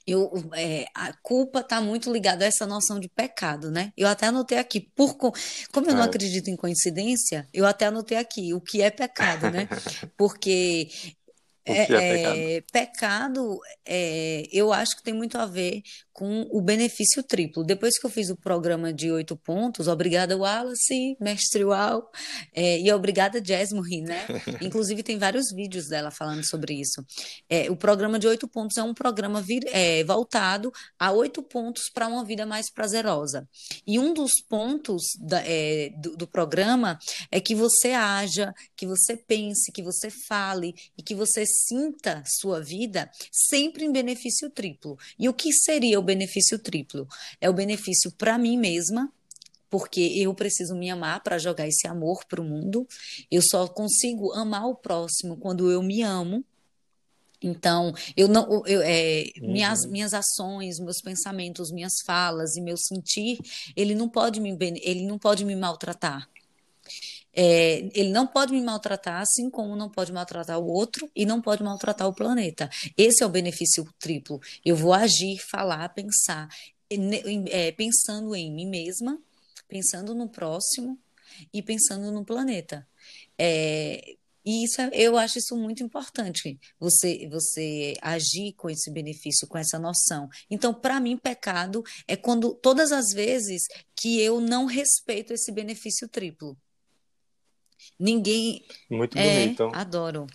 Eu, 0.05 0.31
é, 0.53 0.85
a 0.93 1.13
culpa 1.13 1.61
está 1.61 1.79
muito 1.79 2.11
ligada 2.11 2.43
a 2.43 2.47
essa 2.47 2.67
noção 2.67 2.99
de 2.99 3.07
pecado, 3.07 3.71
né? 3.71 3.93
Eu 3.95 4.07
até 4.09 4.27
anotei 4.27 4.57
aqui, 4.57 4.81
por, 4.81 5.15
como 5.15 5.89
eu 5.89 5.95
não 5.95 6.03
é. 6.03 6.05
acredito 6.05 6.49
em 6.49 6.57
coincidência, 6.57 7.47
eu 7.53 7.65
até 7.65 7.85
anotei 7.85 8.17
aqui 8.17 8.53
o 8.53 8.59
que 8.59 8.81
é 8.81 8.91
pecado, 8.91 9.49
né? 9.49 9.67
Porque 10.17 10.89
é, 11.65 12.57
é, 12.57 12.61
pecado, 12.61 12.61
pecado 12.71 13.59
é, 13.85 14.43
eu 14.51 14.73
acho 14.73 14.97
que 14.97 15.03
tem 15.03 15.13
muito 15.13 15.37
a 15.37 15.45
ver 15.45 15.81
com 16.13 16.47
o 16.51 16.61
benefício 16.61 17.23
triplo. 17.23 17.63
Depois 17.63 17.99
que 17.99 18.05
eu 18.05 18.09
fiz 18.09 18.29
o 18.29 18.35
programa 18.35 18.93
de 18.93 19.11
oito 19.11 19.35
pontos, 19.35 19.87
obrigada 19.87 20.37
Wallace, 20.37 21.17
mestre 21.19 21.65
Uau, 21.65 22.09
é, 22.53 22.79
e 22.79 22.91
obrigada 22.93 23.43
Jasmine, 23.43 24.03
né? 24.03 24.25
Inclusive 24.61 25.01
tem 25.01 25.17
vários 25.17 25.51
vídeos 25.51 25.87
dela 25.87 26.11
falando 26.11 26.47
sobre 26.47 26.75
isso. 26.75 27.03
É, 27.49 27.69
o 27.71 27.75
programa 27.75 28.19
de 28.19 28.27
oito 28.27 28.47
pontos 28.47 28.77
é 28.77 28.83
um 28.83 28.93
programa 28.93 29.41
vir, 29.41 29.63
é, 29.71 30.03
voltado 30.03 30.71
a 30.99 31.11
oito 31.11 31.41
pontos 31.41 31.89
para 31.91 32.07
uma 32.07 32.23
vida 32.23 32.45
mais 32.45 32.71
prazerosa. 32.71 33.49
E 33.85 33.97
um 33.97 34.13
dos 34.13 34.33
pontos 34.47 35.03
da, 35.19 35.41
é, 35.43 35.89
do, 35.97 36.15
do 36.15 36.27
programa 36.27 36.99
é 37.31 37.41
que 37.41 37.55
você 37.55 37.91
haja, 37.91 38.53
que 38.75 38.85
você 38.85 39.17
pense, 39.17 39.71
que 39.71 39.81
você 39.81 40.11
fale 40.27 40.75
e 40.95 41.01
que 41.01 41.15
você 41.15 41.43
sinta 41.45 42.21
sua 42.39 42.61
vida 42.61 43.09
sempre 43.31 43.83
em 43.83 43.91
benefício 43.91 44.49
triplo. 44.51 44.95
E 45.17 45.27
o 45.27 45.33
que 45.33 45.51
seria 45.51 46.02
o 46.03 46.05
benefício 46.05 46.59
triplo. 46.59 47.07
É 47.41 47.49
o 47.49 47.53
benefício 47.53 48.11
para 48.11 48.37
mim 48.37 48.57
mesma, 48.57 49.11
porque 49.69 50.01
eu 50.01 50.33
preciso 50.35 50.75
me 50.75 50.91
amar 50.91 51.23
para 51.23 51.39
jogar 51.39 51.67
esse 51.67 51.87
amor 51.87 52.25
para 52.25 52.39
o 52.39 52.43
mundo. 52.43 52.87
Eu 53.31 53.41
só 53.41 53.67
consigo 53.67 54.31
amar 54.33 54.67
o 54.67 54.75
próximo 54.75 55.37
quando 55.37 55.71
eu 55.71 55.81
me 55.81 56.03
amo. 56.03 56.43
Então, 57.41 57.93
eu 58.15 58.27
não, 58.27 58.65
eu, 58.65 58.81
é, 58.81 59.25
uhum. 59.41 59.51
minhas, 59.51 59.85
minhas 59.85 60.13
ações, 60.13 60.79
meus 60.79 61.01
pensamentos, 61.01 61.71
minhas 61.71 61.93
falas 62.05 62.55
e 62.55 62.61
meu 62.61 62.77
sentir, 62.77 63.37
ele 63.75 63.95
não 63.95 64.07
pode 64.07 64.39
me, 64.39 64.55
ele 64.81 65.05
não 65.05 65.17
pode 65.17 65.43
me 65.43 65.55
maltratar. 65.55 66.29
É, 67.35 67.89
ele 67.93 68.11
não 68.11 68.27
pode 68.27 68.53
me 68.53 68.61
maltratar, 68.61 69.21
assim 69.21 69.49
como 69.49 69.75
não 69.75 69.89
pode 69.89 70.11
maltratar 70.11 70.59
o 70.59 70.67
outro 70.67 71.09
e 71.15 71.25
não 71.25 71.41
pode 71.41 71.63
maltratar 71.63 72.07
o 72.07 72.13
planeta. 72.13 72.69
Esse 72.97 73.23
é 73.23 73.25
o 73.25 73.29
benefício 73.29 73.85
triplo. 73.99 74.39
Eu 74.63 74.75
vou 74.75 74.93
agir, 74.93 75.39
falar, 75.39 75.89
pensar, 75.89 76.47
é, 77.49 77.71
pensando 77.71 78.35
em 78.35 78.53
mim 78.53 78.67
mesma, 78.67 79.19
pensando 79.67 80.13
no 80.13 80.29
próximo 80.29 80.99
e 81.51 81.61
pensando 81.61 82.11
no 82.11 82.23
planeta. 82.23 82.87
É, 83.37 84.15
e 84.45 84.65
isso 84.65 84.81
é, 84.81 84.89
eu 84.93 85.17
acho 85.17 85.39
isso 85.39 85.55
muito 85.55 85.81
importante, 85.83 86.59
você 86.77 87.27
você 87.29 87.93
agir 88.01 88.53
com 88.53 88.69
esse 88.69 88.91
benefício, 88.91 89.47
com 89.47 89.57
essa 89.57 89.79
noção. 89.79 90.29
Então, 90.49 90.73
para 90.73 90.99
mim, 90.99 91.17
pecado 91.17 91.81
é 92.07 92.15
quando 92.17 92.53
todas 92.53 92.91
as 92.91 93.13
vezes 93.13 93.63
que 93.95 94.19
eu 94.19 94.41
não 94.41 94.65
respeito 94.65 95.33
esse 95.33 95.51
benefício 95.51 96.07
triplo. 96.09 96.57
Ninguém. 97.99 98.63
Muito 98.89 99.17
é, 99.17 99.45
bonito. 99.45 99.71
Adoro. 99.73 100.27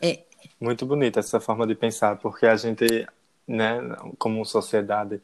É. 0.00 0.24
Muito 0.60 0.86
bonita 0.86 1.20
essa 1.20 1.40
forma 1.40 1.66
de 1.66 1.74
pensar, 1.74 2.16
porque 2.16 2.46
a 2.46 2.56
gente, 2.56 3.06
né, 3.46 3.78
como 4.18 4.44
sociedade 4.44 5.20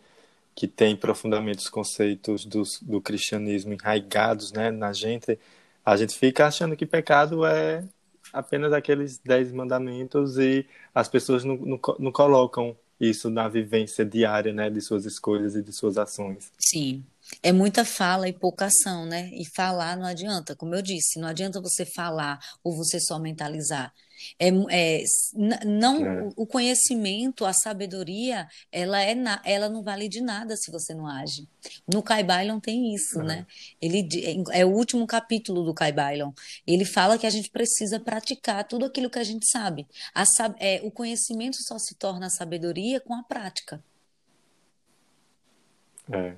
que 0.54 0.66
tem 0.66 0.94
profundamente 0.94 1.60
os 1.60 1.70
conceitos 1.70 2.44
do, 2.44 2.62
do 2.82 3.00
cristianismo 3.00 3.72
enraigados 3.72 4.52
né, 4.52 4.70
na 4.70 4.92
gente, 4.92 5.38
a 5.84 5.96
gente 5.96 6.14
fica 6.16 6.46
achando 6.46 6.76
que 6.76 6.84
pecado 6.84 7.46
é 7.46 7.84
apenas 8.32 8.72
aqueles 8.72 9.18
dez 9.18 9.52
mandamentos 9.52 10.38
e 10.38 10.66
as 10.94 11.08
pessoas 11.08 11.44
não, 11.44 11.56
não, 11.56 11.80
não 11.98 12.12
colocam 12.12 12.76
isso 13.00 13.28
na 13.28 13.48
vivência 13.48 14.04
diária 14.04 14.52
né, 14.52 14.70
de 14.70 14.80
suas 14.80 15.04
escolhas 15.04 15.56
e 15.56 15.62
de 15.62 15.72
suas 15.72 15.98
ações. 15.98 16.52
Sim. 16.58 17.04
É 17.42 17.52
muita 17.52 17.84
fala 17.84 18.28
e 18.28 18.32
pouca 18.32 18.66
ação, 18.66 19.06
né? 19.06 19.30
E 19.32 19.44
falar 19.54 19.96
não 19.96 20.06
adianta, 20.06 20.56
como 20.56 20.74
eu 20.74 20.82
disse, 20.82 21.20
não 21.20 21.28
adianta 21.28 21.60
você 21.60 21.84
falar 21.84 22.38
ou 22.64 22.74
você 22.76 22.98
só 23.00 23.18
mentalizar. 23.18 23.92
É, 24.38 24.48
é 24.70 25.04
não 25.64 26.06
é. 26.06 26.28
o 26.36 26.46
conhecimento, 26.46 27.44
a 27.44 27.52
sabedoria, 27.52 28.48
ela 28.70 29.00
é 29.00 29.14
na, 29.14 29.40
ela 29.44 29.68
não 29.68 29.82
vale 29.82 30.08
de 30.08 30.20
nada 30.20 30.56
se 30.56 30.70
você 30.70 30.94
não 30.94 31.06
age. 31.06 31.48
No 31.92 32.02
Kai 32.02 32.22
Bailon 32.22 32.60
tem 32.60 32.94
isso, 32.94 33.20
é. 33.20 33.24
né? 33.24 33.46
Ele 33.80 34.08
é, 34.52 34.64
o 34.64 34.70
último 34.70 35.06
capítulo 35.06 35.64
do 35.64 35.74
Kai 35.74 35.92
Bailon. 35.92 36.32
Ele 36.66 36.84
fala 36.84 37.18
que 37.18 37.26
a 37.26 37.30
gente 37.30 37.50
precisa 37.50 37.98
praticar 37.98 38.66
tudo 38.66 38.84
aquilo 38.84 39.10
que 39.10 39.18
a 39.18 39.24
gente 39.24 39.46
sabe. 39.50 39.86
A, 40.14 40.24
é, 40.58 40.80
o 40.84 40.90
conhecimento 40.90 41.56
só 41.62 41.78
se 41.78 41.94
torna 41.94 42.30
sabedoria 42.30 43.00
com 43.00 43.14
a 43.14 43.22
prática. 43.22 43.82
É. 46.10 46.36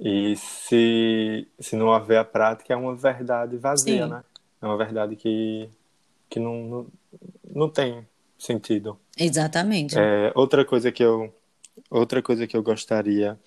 E 0.00 0.36
se, 0.36 1.48
se 1.58 1.74
não 1.74 1.92
haver 1.92 2.18
a 2.18 2.24
prática, 2.24 2.72
é 2.72 2.76
uma 2.76 2.94
verdade 2.94 3.56
vazia, 3.56 4.04
Sim. 4.04 4.10
né? 4.10 4.22
É 4.62 4.66
uma 4.66 4.76
verdade 4.76 5.16
que, 5.16 5.68
que 6.30 6.38
não, 6.38 6.62
não, 6.64 6.86
não 7.54 7.68
tem 7.68 8.06
sentido. 8.38 8.98
Exatamente. 9.16 9.98
É, 9.98 10.32
outra 10.34 10.64
coisa 10.64 10.92
que 10.92 11.02
eu 11.02 11.32
outra 11.90 12.20
coisa 12.22 12.46
que 12.46 12.56
eu 12.56 12.62
gostaria 12.62 13.38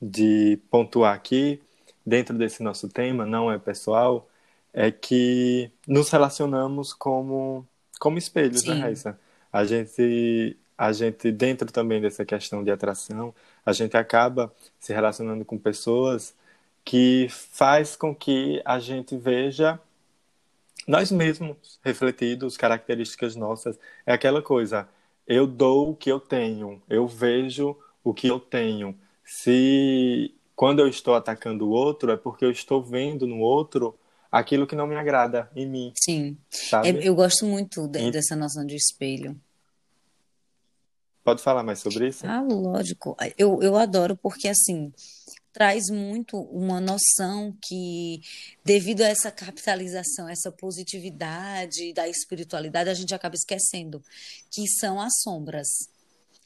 de 0.00 0.58
pontuar 0.70 1.14
aqui 1.14 1.60
dentro 2.04 2.36
desse 2.36 2.62
nosso 2.62 2.88
tema 2.88 3.24
não 3.24 3.50
é 3.50 3.58
pessoal 3.58 4.28
é 4.72 4.90
que 4.90 5.70
nos 5.86 6.10
relacionamos 6.10 6.92
como 6.92 7.66
como 7.98 8.18
espelhos, 8.18 8.64
né, 8.64 8.74
Sim. 8.74 8.78
né, 8.78 8.84
Raíssa? 8.86 9.20
A 9.52 9.64
gente 9.64 10.56
a 10.76 10.92
gente 10.92 11.30
dentro 11.30 11.70
também 11.70 12.00
dessa 12.00 12.24
questão 12.24 12.64
de 12.64 12.70
atração 12.70 13.34
a 13.64 13.72
gente 13.72 13.96
acaba 13.96 14.52
se 14.78 14.92
relacionando 14.92 15.44
com 15.44 15.58
pessoas 15.58 16.34
que 16.84 17.28
faz 17.30 17.94
com 17.94 18.14
que 18.14 18.60
a 18.64 18.78
gente 18.78 19.16
veja 19.16 19.80
nós 20.86 21.12
mesmos 21.12 21.78
refletidos, 21.84 22.56
características 22.56 23.36
nossas. 23.36 23.78
É 24.04 24.12
aquela 24.12 24.42
coisa, 24.42 24.88
eu 25.26 25.46
dou 25.46 25.90
o 25.90 25.96
que 25.96 26.10
eu 26.10 26.18
tenho, 26.18 26.82
eu 26.88 27.06
vejo 27.06 27.76
o 28.02 28.12
que 28.12 28.26
eu 28.26 28.40
tenho. 28.40 28.96
Se 29.24 30.34
quando 30.56 30.80
eu 30.80 30.88
estou 30.88 31.14
atacando 31.14 31.66
o 31.66 31.70
outro, 31.70 32.10
é 32.10 32.16
porque 32.16 32.44
eu 32.44 32.50
estou 32.50 32.82
vendo 32.82 33.26
no 33.26 33.38
outro 33.38 33.96
aquilo 34.30 34.66
que 34.66 34.74
não 34.74 34.86
me 34.86 34.96
agrada 34.96 35.50
em 35.54 35.66
mim. 35.66 35.92
Sim. 35.94 36.36
Sabe? 36.50 36.88
Eu, 36.88 37.00
eu 37.00 37.14
gosto 37.14 37.46
muito 37.46 37.86
de, 37.86 38.10
dessa 38.10 38.34
noção 38.34 38.66
de 38.66 38.74
espelho. 38.74 39.38
Pode 41.24 41.42
falar 41.42 41.62
mais 41.62 41.78
sobre 41.78 42.08
isso? 42.08 42.26
Ah, 42.26 42.40
lógico. 42.40 43.16
Eu, 43.38 43.62
eu 43.62 43.76
adoro 43.76 44.16
porque, 44.16 44.48
assim, 44.48 44.92
traz 45.52 45.88
muito 45.88 46.36
uma 46.36 46.80
noção 46.80 47.56
que, 47.62 48.20
devido 48.64 49.02
a 49.02 49.08
essa 49.08 49.30
capitalização, 49.30 50.28
essa 50.28 50.50
positividade 50.50 51.92
da 51.92 52.08
espiritualidade, 52.08 52.90
a 52.90 52.94
gente 52.94 53.14
acaba 53.14 53.34
esquecendo 53.34 54.02
que 54.50 54.66
são 54.66 55.00
as 55.00 55.12
sombras. 55.22 55.68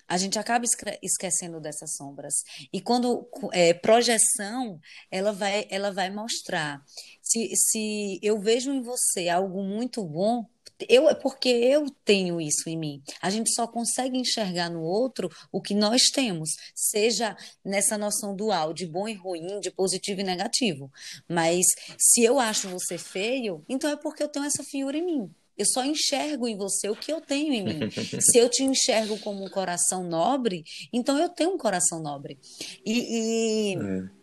A 0.09 0.19
gente 0.19 0.39
acaba 0.39 0.65
esquecendo 1.03 1.61
dessas 1.61 1.97
sombras. 1.97 2.35
E 2.73 2.81
quando 2.81 3.29
é, 3.53 3.75
projeção, 3.75 4.81
ela 5.11 5.33
vai, 5.33 5.67
ela 5.69 5.91
vai 5.91 6.11
mostrar. 6.11 6.85
Se, 7.23 7.51
se 7.57 8.21
eu 8.23 8.39
vejo 8.39 8.73
em 8.73 8.83
você 8.83 9.29
algo 9.29 9.63
muito 9.65 10.05
bom, 10.05 10.47
eu, 10.89 11.09
é 11.09 11.15
porque 11.15 11.49
eu 11.49 11.87
tenho 12.05 12.41
isso 12.41 12.69
em 12.69 12.77
mim. 12.77 13.03
A 13.21 13.31
gente 13.31 13.53
só 13.55 13.67
consegue 13.67 14.19
enxergar 14.19 14.71
no 14.71 14.83
outro 14.83 15.31
o 15.51 15.61
que 15.61 15.75
nós 15.75 16.03
temos, 16.13 16.51
seja 16.75 17.37
nessa 17.65 17.97
noção 17.97 18.35
dual 18.35 18.73
de 18.73 18.87
bom 18.87 19.09
e 19.09 19.15
ruim, 19.15 19.61
de 19.61 19.71
positivo 19.71 20.21
e 20.21 20.25
negativo. 20.25 20.91
Mas 21.29 21.65
se 21.99 22.23
eu 22.23 22.39
acho 22.39 22.69
você 22.69 22.99
feio, 22.99 23.65
então 23.69 23.91
é 23.91 23.97
porque 23.97 24.23
eu 24.23 24.29
tenho 24.29 24.45
essa 24.45 24.63
figura 24.63 24.97
em 24.97 25.05
mim. 25.05 25.31
Eu 25.57 25.65
só 25.65 25.83
enxergo 25.83 26.47
em 26.47 26.57
você 26.57 26.91
o 26.91 26.95
que 26.95 27.11
eu 27.11 27.19
tenho 27.19 27.53
em 27.55 27.63
mim. 27.63 27.91
Se 28.21 28.37
eu 28.37 28.47
te 28.47 28.63
enxergo 28.63 29.19
como 29.21 29.43
um 29.43 29.49
coração 29.49 30.05
nobre, 30.05 30.63
então 30.93 31.19
eu 31.19 31.31
tenho 31.31 31.55
um 31.55 31.57
coração 31.57 31.99
nobre. 32.03 32.39
E, 32.85 33.73
e 33.73 33.75
é 33.75 34.16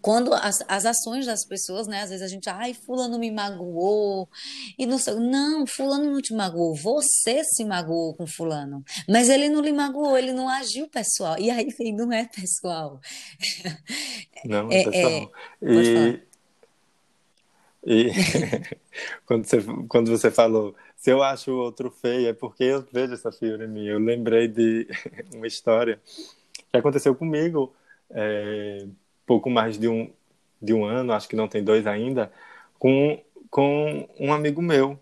quando 0.00 0.32
as, 0.32 0.64
as 0.66 0.86
ações 0.86 1.26
das 1.26 1.44
pessoas, 1.44 1.86
né? 1.86 2.02
Às 2.02 2.10
vezes 2.10 2.24
a 2.24 2.28
gente, 2.28 2.48
ai, 2.48 2.74
fulano 2.74 3.18
me 3.18 3.30
magoou, 3.30 4.28
e 4.78 4.86
não 4.86 4.98
sei, 4.98 5.14
não, 5.14 5.66
fulano 5.66 6.10
não 6.10 6.20
te 6.20 6.34
magoou, 6.34 6.74
você 6.74 7.44
se 7.44 7.64
magoou 7.64 8.14
com 8.14 8.26
fulano, 8.26 8.84
mas 9.08 9.28
ele 9.28 9.48
não 9.48 9.60
lhe 9.60 9.72
magoou, 9.72 10.16
ele 10.16 10.32
não 10.32 10.48
agiu 10.48 10.88
pessoal, 10.88 11.38
e 11.38 11.50
aí 11.50 11.68
não 11.92 12.12
é 12.12 12.26
pessoal. 12.26 13.00
Não 14.44 14.70
é, 14.70 14.80
é 14.80 14.84
pessoal. 14.84 15.30
É... 15.62 16.30
E, 17.82 18.08
e 18.08 18.10
quando, 19.26 19.44
você, 19.44 19.58
quando 19.88 20.10
você 20.10 20.30
falou, 20.30 20.74
se 20.96 21.10
eu 21.10 21.22
acho 21.22 21.50
o 21.50 21.58
outro 21.58 21.90
feio, 21.90 22.28
é 22.28 22.32
porque 22.32 22.64
eu 22.64 22.86
vejo 22.92 23.14
essa 23.14 23.32
figura 23.32 23.64
em 23.64 23.68
mim, 23.68 23.86
eu 23.86 23.98
lembrei 23.98 24.48
de 24.48 24.86
uma 25.34 25.46
história 25.46 26.00
que 26.70 26.76
aconteceu 26.76 27.14
comigo, 27.14 27.74
é, 28.10 28.86
pouco 29.30 29.48
mais 29.48 29.78
de 29.78 29.86
um, 29.86 30.10
de 30.60 30.74
um 30.74 30.84
ano, 30.84 31.12
acho 31.12 31.28
que 31.28 31.36
não 31.36 31.46
tem 31.46 31.62
dois 31.62 31.86
ainda, 31.86 32.32
com, 32.80 33.22
com 33.48 34.08
um 34.18 34.32
amigo 34.32 34.60
meu. 34.60 34.98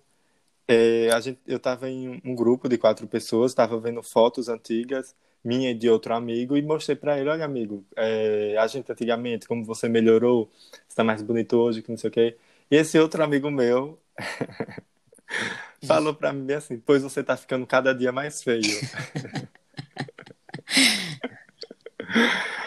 É, 0.69 1.09
a 1.15 1.19
gente, 1.19 1.41
eu 1.47 1.57
estava 1.57 1.89
em 1.89 2.21
um 2.23 2.35
grupo 2.35 2.69
de 2.69 2.77
quatro 2.77 3.07
pessoas, 3.07 3.53
estava 3.53 3.81
vendo 3.81 4.03
fotos 4.03 4.51
antigas, 4.51 5.15
minha 5.43 5.71
e 5.71 5.75
de 5.75 5.89
outro 5.89 6.15
amigo, 6.15 6.59
e 6.59 6.63
mostrei 6.63 6.95
para 6.95 7.19
ele: 7.19 7.31
olha, 7.31 7.43
amigo, 7.43 7.83
é, 7.97 8.55
a 8.59 8.67
gente 8.67 8.93
antigamente, 8.93 9.49
como 9.49 9.65
você 9.65 9.89
melhorou, 9.89 10.51
está 10.87 11.03
mais 11.03 11.23
bonito 11.23 11.57
hoje, 11.57 11.81
que 11.81 11.91
não 11.91 11.97
sei 11.97 12.11
o 12.11 12.13
quê. 12.13 12.37
E 12.71 12.77
esse 12.77 12.99
outro 12.99 13.25
amigo 13.25 13.51
meu 13.51 13.99
falou 15.87 16.13
para 16.13 16.35
mim 16.35 16.53
assim: 16.53 16.79
pois 16.79 17.03
você 17.03 17.21
está 17.21 17.35
ficando 17.35 17.67
cada 17.67 17.95
dia 17.95 18.13
mais 18.13 18.43
feio. 18.43 18.61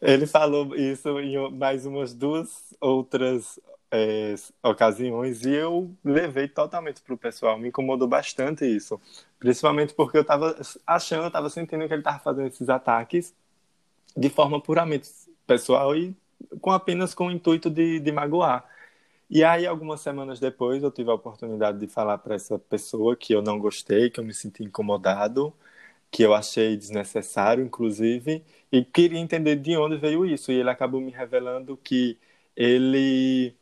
Ele 0.00 0.26
falou 0.26 0.76
isso 0.76 1.18
em 1.20 1.50
mais 1.50 1.84
umas 1.84 2.14
duas 2.14 2.74
outras 2.80 3.58
é, 3.90 4.34
ocasiões 4.62 5.44
e 5.44 5.50
eu 5.50 5.90
levei 6.04 6.46
totalmente 6.48 7.00
para 7.00 7.14
o 7.14 7.18
pessoal. 7.18 7.58
Me 7.58 7.68
incomodou 7.68 8.06
bastante 8.06 8.64
isso. 8.64 9.00
Principalmente 9.38 9.94
porque 9.94 10.16
eu 10.16 10.22
estava 10.22 10.56
achando, 10.86 11.22
eu 11.22 11.28
estava 11.28 11.50
sentindo 11.50 11.86
que 11.86 11.92
ele 11.92 12.00
estava 12.00 12.18
fazendo 12.20 12.48
esses 12.48 12.68
ataques 12.68 13.34
de 14.16 14.28
forma 14.28 14.60
puramente 14.60 15.08
pessoal 15.46 15.96
e 15.96 16.14
com 16.60 16.70
apenas 16.70 17.14
com 17.14 17.26
o 17.28 17.30
intuito 17.30 17.70
de, 17.70 18.00
de 18.00 18.12
magoar. 18.12 18.64
E 19.30 19.44
aí, 19.44 19.66
algumas 19.66 20.00
semanas 20.00 20.40
depois, 20.40 20.82
eu 20.82 20.90
tive 20.90 21.10
a 21.10 21.14
oportunidade 21.14 21.78
de 21.78 21.86
falar 21.86 22.18
para 22.18 22.34
essa 22.34 22.58
pessoa 22.58 23.14
que 23.14 23.34
eu 23.34 23.42
não 23.42 23.58
gostei, 23.58 24.08
que 24.10 24.18
eu 24.20 24.24
me 24.24 24.32
senti 24.32 24.64
incomodado 24.64 25.52
que 26.10 26.22
eu 26.22 26.34
achei 26.34 26.76
desnecessário, 26.76 27.64
inclusive, 27.64 28.44
e 28.72 28.84
queria 28.84 29.18
entender 29.18 29.56
de 29.56 29.76
onde 29.76 29.96
veio 29.96 30.24
isso. 30.24 30.50
E 30.52 30.56
ele 30.56 30.70
acabou 30.70 31.00
me 31.00 31.10
revelando 31.10 31.76
que 31.76 32.18
ele 32.56 33.54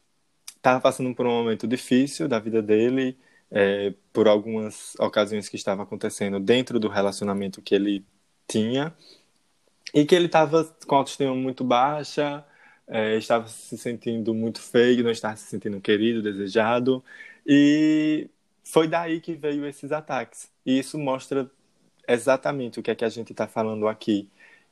estava 0.56 0.80
passando 0.80 1.14
por 1.14 1.26
um 1.26 1.30
momento 1.30 1.66
difícil 1.66 2.28
da 2.28 2.38
vida 2.38 2.62
dele, 2.62 3.16
é, 3.50 3.94
por 4.12 4.28
algumas 4.28 4.94
ocasiões 4.98 5.48
que 5.48 5.56
estavam 5.56 5.84
acontecendo 5.84 6.40
dentro 6.40 6.80
do 6.80 6.88
relacionamento 6.88 7.62
que 7.62 7.74
ele 7.74 8.04
tinha, 8.48 8.94
e 9.94 10.04
que 10.04 10.14
ele 10.14 10.26
estava 10.26 10.64
com 10.86 10.96
autoestima 10.96 11.34
muito 11.34 11.64
baixa, 11.64 12.44
é, 12.88 13.16
estava 13.16 13.48
se 13.48 13.76
sentindo 13.78 14.34
muito 14.34 14.60
feio, 14.60 15.04
não 15.04 15.10
estava 15.10 15.36
se 15.36 15.46
sentindo 15.46 15.80
querido, 15.80 16.22
desejado, 16.22 17.04
e 17.46 18.28
foi 18.64 18.88
daí 18.88 19.20
que 19.20 19.34
veio 19.34 19.64
esses 19.66 19.92
ataques. 19.92 20.50
E 20.64 20.78
isso 20.78 20.98
mostra 20.98 21.50
exatamente 22.08 22.80
o 22.80 22.82
que 22.82 22.90
é 22.90 22.94
que 22.94 23.04
a 23.04 23.08
gente 23.08 23.32
está 23.32 23.46
falando 23.46 23.88
aqui. 23.88 24.28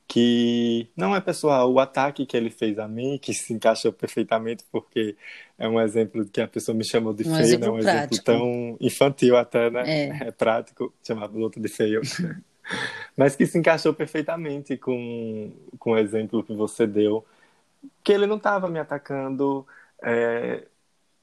Que 0.07 0.87
não 0.95 1.15
é 1.15 1.21
pessoal, 1.21 1.71
o 1.71 1.79
ataque 1.79 2.27
que 2.27 2.37
ele 2.37 2.51
fez 2.51 2.77
a 2.77 2.87
mim, 2.87 3.17
que 3.19 3.33
se 3.33 3.53
encaixou 3.53 3.91
perfeitamente, 3.91 4.63
porque 4.71 5.17
é 5.57 5.67
um 5.67 5.81
exemplo 5.81 6.23
que 6.25 6.41
a 6.41 6.47
pessoa 6.47 6.77
me 6.77 6.83
chamou 6.83 7.11
de 7.11 7.27
um 7.27 7.35
feio, 7.35 7.59
né? 7.59 7.69
um 7.69 7.79
prático. 7.79 7.89
exemplo 7.89 8.23
tão 8.23 8.77
infantil 8.79 9.35
até, 9.35 9.69
né? 9.71 9.83
É, 9.87 10.27
é 10.27 10.31
prático, 10.31 10.93
chamava 11.03 11.35
o 11.35 11.41
outro 11.41 11.59
de 11.59 11.67
feio. 11.67 12.01
Mas 13.17 13.35
que 13.35 13.45
se 13.45 13.57
encaixou 13.57 13.93
perfeitamente 13.93 14.77
com, 14.77 15.51
com 15.79 15.91
o 15.91 15.97
exemplo 15.97 16.43
que 16.43 16.53
você 16.53 16.85
deu, 16.85 17.25
que 18.03 18.11
ele 18.11 18.27
não 18.27 18.37
estava 18.37 18.69
me 18.69 18.79
atacando 18.79 19.65
é, 20.03 20.65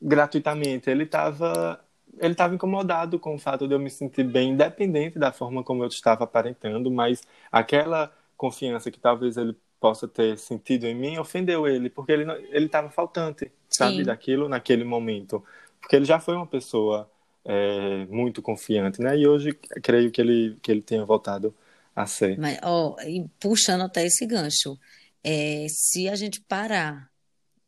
gratuitamente, 0.01 0.91
ele 0.91 1.05
estava 1.05 1.82
ele 2.19 2.33
estava 2.33 2.55
incomodado 2.55 3.19
com 3.19 3.35
o 3.35 3.39
fato 3.39 3.67
de 3.67 3.75
eu 3.75 3.79
me 3.79 3.91
sentir 3.91 4.25
bem, 4.25 4.51
independente 4.51 5.19
da 5.19 5.33
forma 5.33 5.63
como 5.63 5.83
eu 5.83 5.89
estava 5.89 6.25
aparentando, 6.25 6.91
mas 6.91 7.23
aquela 7.51 8.13
confiança 8.37 8.91
que 8.91 9.01
talvez 9.01 9.37
ele 9.37 9.57
possa 9.81 10.07
ter 10.07 10.39
sentido 10.39 10.87
em 10.87 10.95
mim 10.95 11.19
ofendeu 11.19 11.67
ele, 11.67 11.91
porque 11.91 12.13
ele 12.13 12.31
ele 12.51 12.67
estava 12.67 12.89
faltante, 12.91 13.51
sabe, 13.69 13.97
Sim. 13.97 14.05
daquilo 14.05 14.49
naquele 14.49 14.85
momento, 14.85 15.43
porque 15.81 15.97
ele 15.97 16.05
já 16.05 16.21
foi 16.21 16.37
uma 16.37 16.47
pessoa 16.47 17.11
é, 17.45 18.07
muito 18.07 18.41
confiante, 18.41 19.01
né? 19.01 19.19
E 19.19 19.27
hoje 19.27 19.53
creio 19.83 20.11
que 20.11 20.21
ele 20.21 20.57
que 20.63 20.71
ele 20.71 20.83
tenha 20.83 21.05
voltado 21.05 21.55
a 21.95 22.07
ser. 22.07 22.39
Mas, 22.39 22.59
ó, 22.63 22.97
puxando 23.41 23.83
até 23.83 24.07
esse 24.07 24.25
gancho, 24.27 24.79
é, 25.23 25.67
se 25.69 26.09
a 26.09 26.15
gente 26.15 26.41
parar 26.41 27.12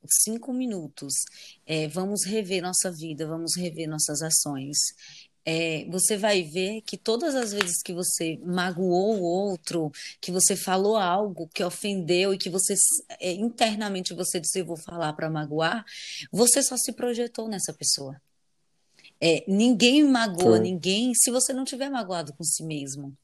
cinco 0.09 0.53
minutos, 0.53 1.15
é, 1.67 1.89
vamos 1.89 2.25
rever 2.25 2.63
nossa 2.63 2.91
vida, 2.91 3.27
vamos 3.27 3.57
rever 3.57 3.89
nossas 3.89 4.23
ações. 4.23 4.77
É, 5.47 5.85
você 5.91 6.17
vai 6.17 6.43
ver 6.43 6.81
que 6.83 6.97
todas 6.97 7.35
as 7.35 7.53
vezes 7.53 7.83
que 7.83 7.93
você 7.93 8.39
magoou 8.43 9.19
o 9.19 9.23
outro, 9.23 9.93
que 10.19 10.33
você 10.33 10.57
falou 10.57 10.97
algo 10.97 11.49
que 11.53 11.63
ofendeu 11.63 12.33
e 12.33 12.39
que 12.39 12.49
você 12.49 12.75
é, 13.21 13.33
internamente 13.33 14.15
você 14.15 14.41
disse 14.41 14.61
eu 14.61 14.65
vou 14.65 14.79
falar 14.79 15.13
para 15.13 15.29
magoar, 15.29 15.85
você 16.33 16.63
só 16.63 16.77
se 16.79 16.93
projetou 16.93 17.47
nessa 17.47 17.75
pessoa. 17.75 18.21
É, 19.21 19.45
ninguém 19.47 20.03
magoa 20.03 20.57
Foi. 20.57 20.61
ninguém 20.61 21.13
se 21.15 21.31
você 21.31 21.53
não 21.53 21.65
tiver 21.65 21.91
magoado 21.91 22.33
com 22.33 22.45
si 22.45 22.65
mesmo. 22.65 23.15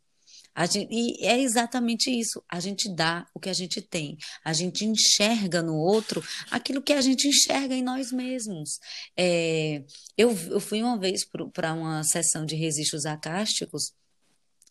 Gente, 0.58 0.88
e 0.90 1.24
é 1.24 1.40
exatamente 1.40 2.10
isso. 2.10 2.42
A 2.48 2.60
gente 2.60 2.92
dá 2.94 3.26
o 3.34 3.40
que 3.40 3.48
a 3.48 3.52
gente 3.52 3.80
tem. 3.80 4.16
A 4.44 4.52
gente 4.52 4.84
enxerga 4.84 5.62
no 5.62 5.74
outro 5.74 6.22
aquilo 6.50 6.82
que 6.82 6.92
a 6.92 7.00
gente 7.00 7.28
enxerga 7.28 7.74
em 7.74 7.82
nós 7.82 8.12
mesmos. 8.12 8.78
É, 9.16 9.82
eu, 10.16 10.36
eu 10.48 10.60
fui 10.60 10.82
uma 10.82 10.98
vez 10.98 11.24
para 11.52 11.72
uma 11.72 12.02
sessão 12.04 12.44
de 12.44 12.56
registros 12.56 13.06
acásticos 13.06 13.92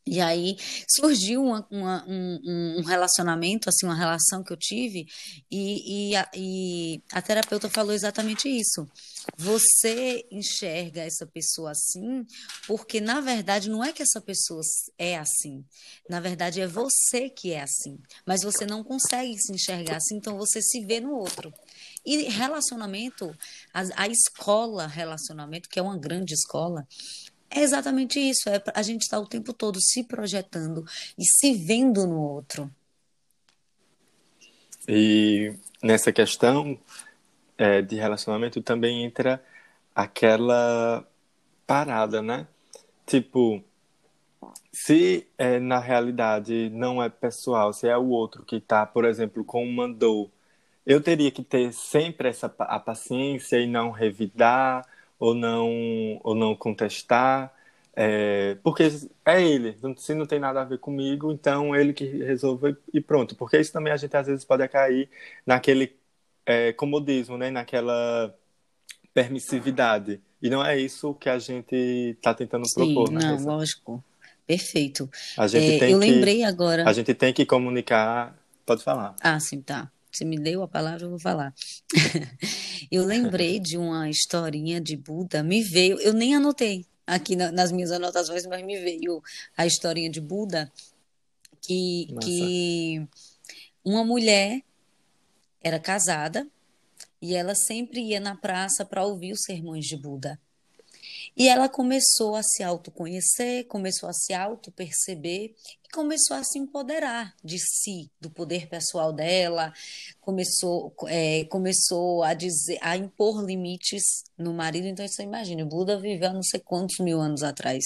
E 0.09 0.19
aí 0.19 0.57
surgiu 0.89 1.43
uma, 1.43 1.67
uma, 1.69 2.05
um, 2.07 2.79
um, 2.79 2.83
relacionamento, 2.83 3.69
assim, 3.69 3.85
uma 3.85 3.95
relação 3.95 4.43
que 4.43 4.51
eu 4.51 4.57
tive, 4.57 5.05
e, 5.51 6.09
e, 6.09 6.15
a, 6.15 6.27
e 6.33 7.03
a 7.11 7.21
terapeuta 7.21 7.69
falou 7.69 7.93
exatamente 7.93 8.49
isso. 8.49 8.87
Você 9.37 10.25
enxerga 10.31 11.03
essa 11.03 11.27
pessoa 11.27 11.71
assim, 11.71 12.25
porque 12.65 12.99
na 12.99 13.21
verdade 13.21 13.69
não 13.69 13.83
é 13.83 13.93
que 13.93 14.01
essa 14.01 14.19
pessoa 14.19 14.61
é 14.97 15.15
assim. 15.15 15.63
Na 16.09 16.19
verdade 16.19 16.59
é 16.59 16.65
você 16.65 17.29
que 17.29 17.51
é 17.51 17.61
assim. 17.61 17.99
Mas 18.25 18.41
você 18.41 18.65
não 18.65 18.83
consegue 18.83 19.37
se 19.37 19.53
enxergar 19.53 19.97
assim, 19.97 20.15
então 20.15 20.37
você 20.37 20.59
se 20.59 20.83
vê 20.83 20.99
no 20.99 21.13
outro. 21.13 21.53
E 22.03 22.23
relacionamento, 22.29 23.35
a, 23.71 24.03
a 24.03 24.07
escola 24.07 24.87
relacionamento, 24.87 25.69
que 25.69 25.77
é 25.77 25.81
uma 25.81 25.97
grande 25.97 26.33
escola, 26.33 26.87
é 27.49 27.61
exatamente 27.61 28.19
isso. 28.19 28.49
É, 28.49 28.61
a 28.73 28.81
gente 28.81 29.01
está 29.01 29.19
o 29.19 29.27
tempo 29.27 29.53
todo 29.53 29.79
se 29.81 30.03
projetando 30.03 30.85
e 31.17 31.25
se 31.25 31.53
vendo 31.53 32.05
no 32.05 32.19
outro. 32.19 32.69
E 34.87 35.53
nessa 35.83 36.11
questão 36.11 36.79
é, 37.57 37.81
de 37.81 37.95
relacionamento 37.95 38.61
também 38.61 39.03
entra 39.03 39.43
aquela 39.93 41.05
parada, 41.67 42.21
né? 42.21 42.47
Tipo, 43.05 43.63
se 44.71 45.27
é, 45.37 45.59
na 45.59 45.79
realidade 45.79 46.69
não 46.69 47.01
é 47.01 47.09
pessoal, 47.09 47.73
se 47.73 47.87
é 47.87 47.97
o 47.97 48.07
outro 48.09 48.43
que 48.45 48.57
está, 48.57 48.85
por 48.85 49.05
exemplo, 49.05 49.43
com 49.43 49.63
uma 49.63 49.87
dor, 49.87 50.29
eu 50.85 51.01
teria 51.01 51.29
que 51.31 51.43
ter 51.43 51.73
sempre 51.73 52.29
essa 52.29 52.53
a 52.59 52.79
paciência 52.79 53.57
e 53.57 53.67
não 53.67 53.91
revidar 53.91 54.87
ou 55.19 55.33
não, 55.35 56.19
ou 56.23 56.33
não 56.33 56.55
contestar, 56.55 57.53
é, 58.01 58.55
porque 58.63 58.89
é 59.25 59.43
ele, 59.43 59.77
se 59.97 60.15
não 60.15 60.25
tem 60.25 60.39
nada 60.39 60.61
a 60.61 60.63
ver 60.63 60.79
comigo, 60.79 61.31
então 61.33 61.75
ele 61.75 61.91
que 61.91 62.05
resolve 62.05 62.77
e 62.93 63.01
pronto. 63.01 63.35
Porque 63.35 63.59
isso 63.59 63.73
também 63.73 63.91
a 63.91 63.97
gente 63.97 64.15
às 64.15 64.27
vezes 64.27 64.45
pode 64.45 64.65
cair 64.69 65.09
naquele 65.45 65.97
é, 66.45 66.71
comodismo, 66.71 67.37
né? 67.37 67.51
naquela 67.51 68.33
permissividade. 69.13 70.21
E 70.41 70.49
não 70.49 70.65
é 70.65 70.79
isso 70.79 71.13
que 71.13 71.29
a 71.29 71.37
gente 71.37 71.75
está 71.75 72.33
tentando 72.33 72.65
Sim, 72.67 72.93
propor. 72.93 73.11
Né, 73.11 73.19
não, 73.19 73.57
lógico. 73.57 74.01
Perfeito. 74.47 75.09
A 75.37 75.45
gente 75.47 75.75
é, 75.75 75.79
tem 75.79 75.91
eu 75.91 75.99
que, 75.99 76.09
lembrei 76.09 76.43
agora. 76.43 76.87
A 76.87 76.93
gente 76.93 77.13
tem 77.13 77.33
que 77.33 77.45
comunicar. 77.45 78.33
Pode 78.65 78.83
falar. 78.83 79.15
Ah, 79.21 79.39
sim, 79.39 79.61
tá. 79.61 79.91
Você 80.19 80.25
me 80.25 80.37
deu 80.37 80.61
a 80.61 80.67
palavra, 80.67 81.05
eu 81.05 81.09
vou 81.11 81.19
falar. 81.19 81.53
eu 82.91 83.05
lembrei 83.05 83.57
de 83.57 83.77
uma 83.77 84.09
historinha 84.09 84.81
de 84.81 84.97
Buda, 84.97 85.41
me 85.41 85.63
veio, 85.63 85.97
eu 86.01 86.11
nem 86.11 86.35
anotei 86.35 86.85
aqui 87.07 87.37
na, 87.37 87.53
nas 87.53 87.71
minhas 87.71 87.89
anotações, 87.89 88.45
mas 88.45 88.61
me 88.65 88.77
veio 88.77 89.23
a 89.55 89.65
historinha 89.65 90.09
de 90.09 90.19
Buda, 90.19 90.69
que, 91.61 92.07
que 92.21 93.07
uma 93.81 94.03
mulher 94.03 94.61
era 95.61 95.79
casada 95.79 96.45
e 97.21 97.33
ela 97.33 97.55
sempre 97.55 98.01
ia 98.01 98.19
na 98.19 98.35
praça 98.35 98.83
para 98.83 99.05
ouvir 99.05 99.31
os 99.31 99.43
sermões 99.43 99.85
de 99.85 99.95
Buda. 99.95 100.37
E 101.35 101.47
ela 101.47 101.69
começou 101.69 102.35
a 102.35 102.43
se 102.43 102.63
autoconhecer, 102.63 103.65
começou 103.67 104.09
a 104.09 104.13
se 104.13 104.33
auto-perceber 104.33 105.55
e 105.83 105.89
começou 105.93 106.35
a 106.35 106.43
se 106.43 106.59
empoderar 106.59 107.33
de 107.43 107.57
si, 107.57 108.11
do 108.19 108.29
poder 108.29 108.67
pessoal 108.67 109.13
dela, 109.13 109.73
começou, 110.19 110.93
é, 111.07 111.45
começou 111.45 112.23
a 112.23 112.33
dizer, 112.33 112.77
a 112.81 112.97
impor 112.97 113.43
limites 113.43 114.03
no 114.37 114.53
marido. 114.53 114.87
Então 114.87 115.07
você 115.07 115.23
imagina, 115.23 115.65
Buda 115.65 115.99
viveu 115.99 116.33
não 116.33 116.43
sei 116.43 116.59
quantos 116.59 116.99
mil 116.99 117.19
anos 117.19 117.43
atrás. 117.43 117.85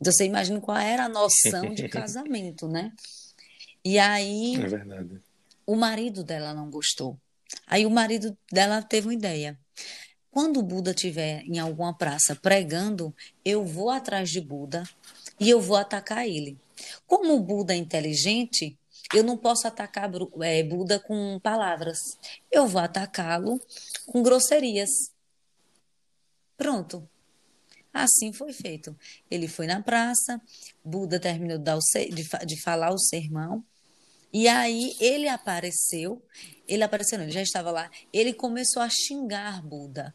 Então 0.00 0.12
você 0.12 0.24
imagina 0.24 0.60
qual 0.60 0.78
era 0.78 1.04
a 1.04 1.08
noção 1.08 1.74
de 1.74 1.88
casamento, 1.88 2.68
né? 2.68 2.92
E 3.84 3.98
aí 3.98 4.56
é 4.56 4.66
verdade. 4.66 5.20
o 5.66 5.76
marido 5.76 6.24
dela 6.24 6.54
não 6.54 6.70
gostou. 6.70 7.18
Aí 7.66 7.84
o 7.84 7.90
marido 7.90 8.36
dela 8.50 8.82
teve 8.82 9.08
uma 9.08 9.14
ideia. 9.14 9.58
Quando 10.34 10.58
o 10.58 10.62
Buda 10.64 10.90
estiver 10.90 11.44
em 11.44 11.60
alguma 11.60 11.96
praça 11.96 12.34
pregando, 12.34 13.14
eu 13.44 13.64
vou 13.64 13.88
atrás 13.88 14.28
de 14.30 14.40
Buda 14.40 14.82
e 15.38 15.48
eu 15.48 15.60
vou 15.60 15.76
atacar 15.76 16.26
ele. 16.26 16.58
Como 17.06 17.36
o 17.36 17.40
Buda 17.40 17.72
é 17.72 17.76
inteligente, 17.76 18.76
eu 19.14 19.22
não 19.22 19.36
posso 19.36 19.68
atacar 19.68 20.10
é, 20.42 20.60
Buda 20.64 20.98
com 20.98 21.38
palavras. 21.38 21.98
Eu 22.50 22.66
vou 22.66 22.80
atacá-lo 22.80 23.60
com 24.06 24.24
grosserias. 24.24 24.90
Pronto. 26.56 27.08
Assim 27.92 28.32
foi 28.32 28.52
feito. 28.52 28.98
Ele 29.30 29.46
foi 29.46 29.68
na 29.68 29.80
praça, 29.84 30.42
Buda 30.84 31.20
terminou 31.20 31.58
de 31.58 32.60
falar 32.60 32.92
o 32.92 32.98
sermão, 32.98 33.64
e 34.32 34.48
aí 34.48 34.96
ele 34.98 35.28
apareceu, 35.28 36.20
ele 36.66 36.82
apareceu, 36.82 37.18
não, 37.18 37.24
ele 37.24 37.32
já 37.32 37.40
estava 37.40 37.70
lá, 37.70 37.88
ele 38.12 38.34
começou 38.34 38.82
a 38.82 38.88
xingar 38.90 39.62
Buda. 39.62 40.12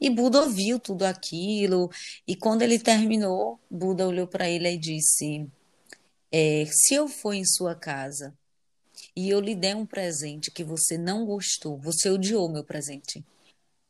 E 0.00 0.08
Buda 0.08 0.42
ouviu 0.42 0.78
tudo 0.78 1.04
aquilo, 1.04 1.90
e 2.26 2.36
quando 2.36 2.62
ele 2.62 2.78
terminou, 2.78 3.58
Buda 3.70 4.06
olhou 4.06 4.26
para 4.26 4.48
ele 4.48 4.70
e 4.70 4.78
disse: 4.78 5.48
é, 6.30 6.64
Se 6.66 6.94
eu 6.94 7.08
for 7.08 7.34
em 7.34 7.44
sua 7.44 7.74
casa 7.74 8.32
e 9.14 9.28
eu 9.28 9.40
lhe 9.40 9.54
der 9.54 9.74
um 9.74 9.86
presente 9.86 10.50
que 10.50 10.62
você 10.62 10.96
não 10.96 11.26
gostou, 11.26 11.78
você 11.78 12.08
odiou 12.10 12.48
meu 12.48 12.62
presente, 12.62 13.24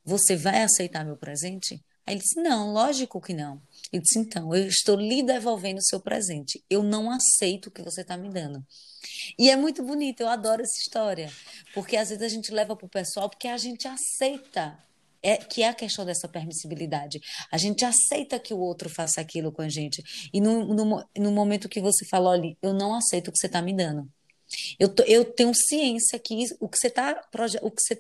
você 0.05 0.35
vai 0.37 0.63
aceitar 0.63 1.05
meu 1.05 1.17
presente? 1.17 1.83
Aí 2.07 2.15
ele 2.15 2.23
disse: 2.23 2.41
Não, 2.41 2.73
lógico 2.73 3.21
que 3.21 3.35
não. 3.35 3.61
Ele 3.93 4.03
disse: 4.03 4.19
Então, 4.19 4.55
eu 4.55 4.67
estou 4.67 4.97
lhe 4.97 5.23
devolvendo 5.23 5.79
o 5.79 5.85
seu 5.85 6.01
presente. 6.01 6.65
Eu 6.71 6.83
não 6.83 7.11
aceito 7.11 7.67
o 7.67 7.71
que 7.71 7.83
você 7.83 8.01
está 8.01 8.17
me 8.17 8.31
dando. 8.31 8.65
E 9.39 9.51
é 9.51 9.57
muito 9.57 9.83
bonito, 9.83 10.21
eu 10.21 10.29
adoro 10.29 10.63
essa 10.63 10.79
história. 10.81 11.31
Porque 11.75 11.97
às 11.99 12.09
vezes 12.09 12.25
a 12.25 12.29
gente 12.29 12.51
leva 12.51 12.75
para 12.75 12.87
o 12.87 12.89
pessoal 12.89 13.29
porque 13.29 13.47
a 13.47 13.59
gente 13.59 13.87
aceita 13.87 14.79
é, 15.23 15.37
que 15.37 15.63
é 15.63 15.69
a 15.69 15.75
questão 15.75 16.05
dessa 16.05 16.29
permissibilidade. 16.29 17.21
A 17.51 17.59
gente 17.59 17.85
aceita 17.85 18.39
que 18.39 18.55
o 18.55 18.59
outro 18.59 18.89
faça 18.89 19.21
aquilo 19.21 19.53
com 19.53 19.63
a 19.63 19.69
gente. 19.69 20.03
E 20.33 20.41
no, 20.41 20.75
no, 20.75 21.05
no 21.17 21.33
momento 21.33 21.69
que 21.69 21.81
você 21.81 22.05
fala, 22.07 22.31
olha, 22.31 22.57
eu 22.63 22.73
não 22.73 22.95
aceito 22.95 23.29
o 23.29 23.33
que 23.33 23.39
você 23.39 23.47
está 23.47 23.63
me 23.63 23.75
dando. 23.75 24.09
Eu, 24.79 24.89
tô, 24.89 25.03
eu 25.03 25.25
tenho 25.25 25.53
ciência 25.55 26.19
que 26.19 26.47
o 26.61 26.69
que 26.69 26.79
você 26.79 26.89
está 26.89 27.15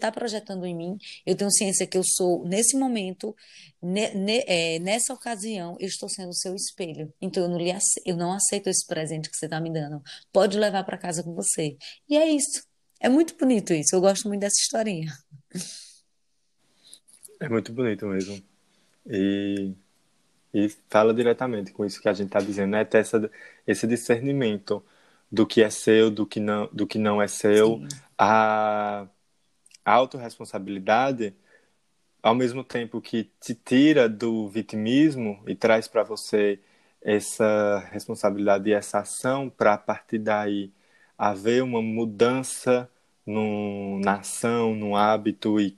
tá 0.01 0.13
projetando 0.13 0.65
em 0.65 0.75
mim, 0.75 0.97
eu 1.27 1.37
tenho 1.37 1.51
ciência 1.51 1.87
que 1.87 1.99
eu 1.99 2.03
sou, 2.05 2.45
nesse 2.47 2.77
momento, 2.77 3.37
ne, 3.83 4.15
ne, 4.15 4.45
é, 4.47 4.79
nessa 4.79 5.13
ocasião, 5.13 5.77
eu 5.79 5.87
estou 5.87 6.09
sendo 6.09 6.31
o 6.31 6.35
seu 6.35 6.55
espelho. 6.55 7.13
Então 7.21 7.43
eu 7.45 7.49
não, 7.49 7.59
lhe, 7.59 7.71
eu 8.05 8.17
não 8.17 8.33
aceito 8.33 8.69
esse 8.69 8.87
presente 8.87 9.31
que 9.31 9.37
você 9.37 9.47
está 9.47 9.61
me 9.61 9.73
dando. 9.73 10.03
Pode 10.33 10.59
levar 10.59 10.85
para 10.85 10.99
casa 10.99 11.23
com 11.23 11.35
você. 11.35 11.77
E 12.09 12.17
é 12.17 12.29
isso. 12.29 12.63
É 13.01 13.09
muito 13.09 13.37
bonito 13.37 13.73
isso. 13.73 13.95
Eu 13.95 14.01
gosto 14.01 14.27
muito 14.29 14.41
dessa 14.41 14.61
historinha. 14.61 15.13
É 17.41 17.49
muito 17.49 17.73
bonito 17.73 18.07
mesmo. 18.07 18.43
E, 19.07 19.73
e 20.53 20.69
fala 20.89 21.15
diretamente 21.15 21.73
com 21.73 21.85
isso 21.85 22.01
que 22.01 22.09
a 22.09 22.13
gente 22.13 22.27
está 22.29 22.41
dizendo, 22.41 22.73
né? 22.73 22.85
Ter 22.85 22.99
essa, 22.99 23.31
esse 23.67 23.87
discernimento 23.87 24.85
do 25.31 25.47
que 25.47 25.63
é 25.63 25.71
seu, 25.71 26.11
do 26.11 26.27
que 26.27 26.41
não, 26.41 26.69
do 26.73 26.87
que 26.87 26.99
não 26.99 27.21
é 27.23 27.29
seu. 27.29 27.79
Sim. 27.79 27.89
A, 28.17 29.07
a 29.85 29.93
autorresponsabilidade, 29.93 31.35
ao 32.23 32.35
mesmo 32.35 32.65
tempo 32.65 33.01
que 33.01 33.31
te 33.41 33.55
tira 33.55 34.09
do 34.09 34.49
vitimismo 34.49 35.43
e 35.47 35.55
traz 35.55 35.87
para 35.87 36.03
você 36.03 36.61
essa 37.01 37.79
responsabilidade 37.93 38.69
e 38.69 38.73
essa 38.73 39.01
ação 39.01 39.49
para 39.49 39.75
a 39.75 39.79
partir 39.79 40.19
daí 40.19 40.73
haver 41.17 41.63
uma 41.63 41.81
mudança 41.81 42.91
no, 43.25 44.01
na 44.01 44.17
ação, 44.17 44.75
no 44.75 44.97
hábito 44.97 45.61
e 45.61 45.77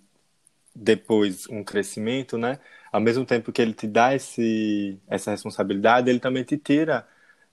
depois 0.74 1.46
um 1.48 1.62
crescimento, 1.64 2.38
né? 2.38 2.58
Ao 2.92 3.00
mesmo 3.00 3.24
tempo 3.24 3.52
que 3.52 3.62
ele 3.62 3.72
te 3.74 3.86
dá 3.86 4.14
esse, 4.14 5.00
essa 5.08 5.30
responsabilidade, 5.30 6.10
ele 6.10 6.20
também 6.20 6.44
te 6.44 6.56
tira 6.58 7.06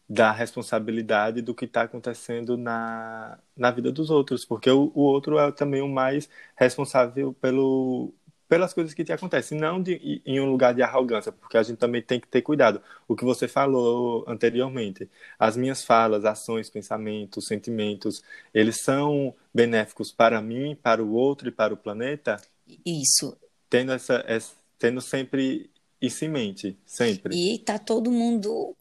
da 0.10 0.32
responsabilidade 0.32 1.42
do 1.42 1.54
que 1.54 1.66
está 1.66 1.84
acontecendo 1.84 2.58
na, 2.58 3.38
na 3.56 3.72
vida 3.72 3.92
dos 3.92 4.10
outros, 4.10 4.46
porque 4.46 4.70
o, 4.70 4.92
o 4.96 5.02
outro 5.02 5.38
é 5.38 5.52
também 5.52 5.82
o 5.82 5.90
mais 5.90 6.30
responsável 6.56 7.34
pelo, 7.34 8.14
pelas 8.48 8.74
coisas 8.74 8.94
que 8.94 9.04
te 9.04 9.12
acontecem, 9.12 9.60
não 9.60 9.82
de, 9.82 10.22
em 10.26 10.40
um 10.40 10.50
lugar 10.50 10.74
de 10.74 10.82
arrogância, 10.82 11.32
porque 11.32 11.58
a 11.58 11.64
gente 11.64 11.78
também 11.78 12.02
tem 12.02 12.20
que 12.20 12.28
ter 12.28 12.42
cuidado. 12.42 12.82
O 13.08 13.16
que 13.16 13.26
você 13.26 13.48
falou 13.48 14.24
anteriormente, 14.28 15.10
as 15.38 15.58
minhas 15.58 15.84
falas, 15.84 16.24
ações, 16.26 16.70
pensamentos, 16.70 17.46
sentimentos, 17.48 18.24
eles 18.54 18.78
são 18.82 19.36
benéficos 19.54 20.12
para 20.12 20.42
mim, 20.42 20.76
para 20.82 21.04
o 21.04 21.12
outro 21.14 21.50
e 21.50 21.52
para 21.52 21.74
o 21.74 21.78
planeta? 21.78 22.38
Isso. 22.86 23.38
Tendo 23.70 23.92
essa, 23.92 24.24
essa 24.28 24.54
tendo 24.78 25.02
sempre 25.02 25.70
isso 26.02 26.24
em 26.26 26.30
mente, 26.30 26.78
sempre. 26.86 27.36
E 27.36 27.60
tá 27.60 27.80
todo 27.80 28.12
mundo 28.12 28.76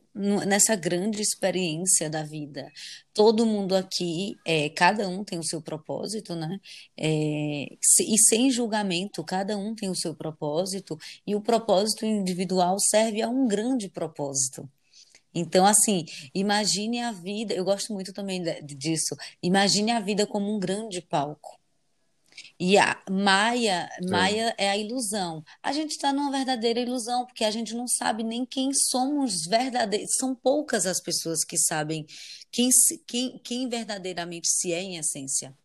nessa 0.46 0.74
grande 0.74 1.20
experiência 1.20 2.08
da 2.08 2.22
vida. 2.22 2.72
Todo 3.12 3.44
mundo 3.44 3.76
aqui, 3.76 4.38
é, 4.46 4.70
cada 4.70 5.06
um 5.08 5.22
tem 5.22 5.38
o 5.38 5.44
seu 5.44 5.60
propósito, 5.60 6.34
né? 6.34 6.58
É, 6.96 7.66
e 8.00 8.18
sem 8.28 8.50
julgamento, 8.50 9.22
cada 9.22 9.58
um 9.58 9.74
tem 9.74 9.90
o 9.90 9.94
seu 9.94 10.14
propósito, 10.14 10.98
e 11.26 11.34
o 11.34 11.40
propósito 11.40 12.06
individual 12.06 12.78
serve 12.80 13.20
a 13.20 13.28
um 13.28 13.46
grande 13.46 13.90
propósito. 13.90 14.68
Então, 15.34 15.66
assim, 15.66 16.06
imagine 16.34 17.02
a 17.02 17.12
vida. 17.12 17.52
Eu 17.52 17.64
gosto 17.64 17.92
muito 17.92 18.10
também 18.10 18.42
disso. 18.64 19.14
Imagine 19.42 19.92
a 19.92 20.00
vida 20.00 20.26
como 20.26 20.54
um 20.54 20.58
grande 20.58 21.02
palco. 21.02 21.58
E 22.58 22.78
a 22.78 23.00
Maia, 23.10 23.88
Maia 24.08 24.54
é. 24.58 24.66
é 24.66 24.70
a 24.70 24.76
ilusão. 24.76 25.42
A 25.62 25.72
gente 25.72 25.90
está 25.90 26.12
numa 26.12 26.30
verdadeira 26.30 26.80
ilusão, 26.80 27.26
porque 27.26 27.44
a 27.44 27.50
gente 27.50 27.74
não 27.74 27.86
sabe 27.86 28.22
nem 28.22 28.46
quem 28.46 28.72
somos 28.72 29.46
verdadeiros. 29.46 30.16
São 30.18 30.34
poucas 30.34 30.86
as 30.86 31.00
pessoas 31.00 31.44
que 31.44 31.58
sabem 31.58 32.06
quem, 32.50 32.70
quem, 33.06 33.38
quem 33.38 33.68
verdadeiramente 33.68 34.48
se 34.48 34.72
é 34.72 34.82
em 34.82 34.96
essência. 34.96 35.56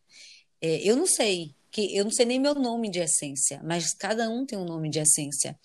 É, 0.60 0.78
eu 0.88 0.96
não 0.96 1.06
sei, 1.06 1.54
que 1.70 1.96
eu 1.96 2.04
não 2.04 2.10
sei 2.10 2.26
nem 2.26 2.38
meu 2.38 2.54
nome 2.54 2.90
de 2.90 3.00
essência, 3.00 3.60
mas 3.64 3.94
cada 3.94 4.28
um 4.28 4.44
tem 4.44 4.58
um 4.58 4.64
nome 4.64 4.90
de 4.90 4.98
essência. 4.98 5.58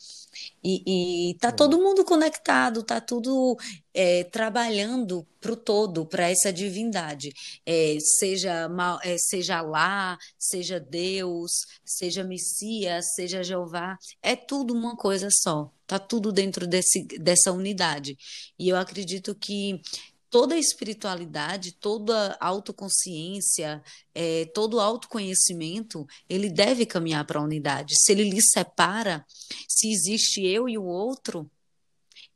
E, 0.64 1.32
e 1.32 1.36
tá 1.36 1.52
todo 1.52 1.78
mundo 1.78 2.04
conectado, 2.04 2.84
tá 2.84 3.00
tudo 3.00 3.58
é, 3.94 4.24
trabalhando 4.26 5.26
para 5.40 5.52
o 5.52 5.56
todo, 5.56 6.06
para 6.06 6.30
essa 6.30 6.52
divindade. 6.52 7.32
É, 7.66 7.98
seja, 8.00 8.70
é, 9.04 9.18
seja 9.18 9.62
lá, 9.62 10.18
seja 10.38 10.80
Deus, 10.80 11.52
seja 11.86 12.24
Messias, 12.24 13.14
seja 13.16 13.44
Jeová, 13.44 13.98
é 14.22 14.36
tudo 14.36 14.74
uma 14.74 14.96
coisa 14.96 15.30
só. 15.32 15.72
Tá 15.86 15.98
tudo 15.98 16.34
dentro 16.34 16.68
desse, 16.68 17.06
dessa 17.18 17.52
unidade. 17.52 18.18
E 18.60 18.68
eu 18.68 18.76
acredito 18.76 19.34
que 19.34 19.82
toda 20.30 20.56
a 20.56 20.60
espiritualidade, 20.60 21.72
toda 21.74 22.38
a 22.40 22.48
autoconsciência, 22.48 23.82
é, 24.14 24.46
todo 24.54 24.76
o 24.76 24.80
autoconhecimento, 24.80 26.06
ele 26.30 26.50
deve 26.50 26.86
caminhar 26.86 27.26
para 27.26 27.40
a 27.40 27.44
unidade. 27.44 27.94
Se 27.98 28.12
ele 28.12 28.30
lhe 28.30 28.42
separa, 28.42 29.26
se 29.78 29.92
existe 29.92 30.46
eu 30.46 30.68
e 30.68 30.78
o 30.78 30.84
outro, 30.84 31.50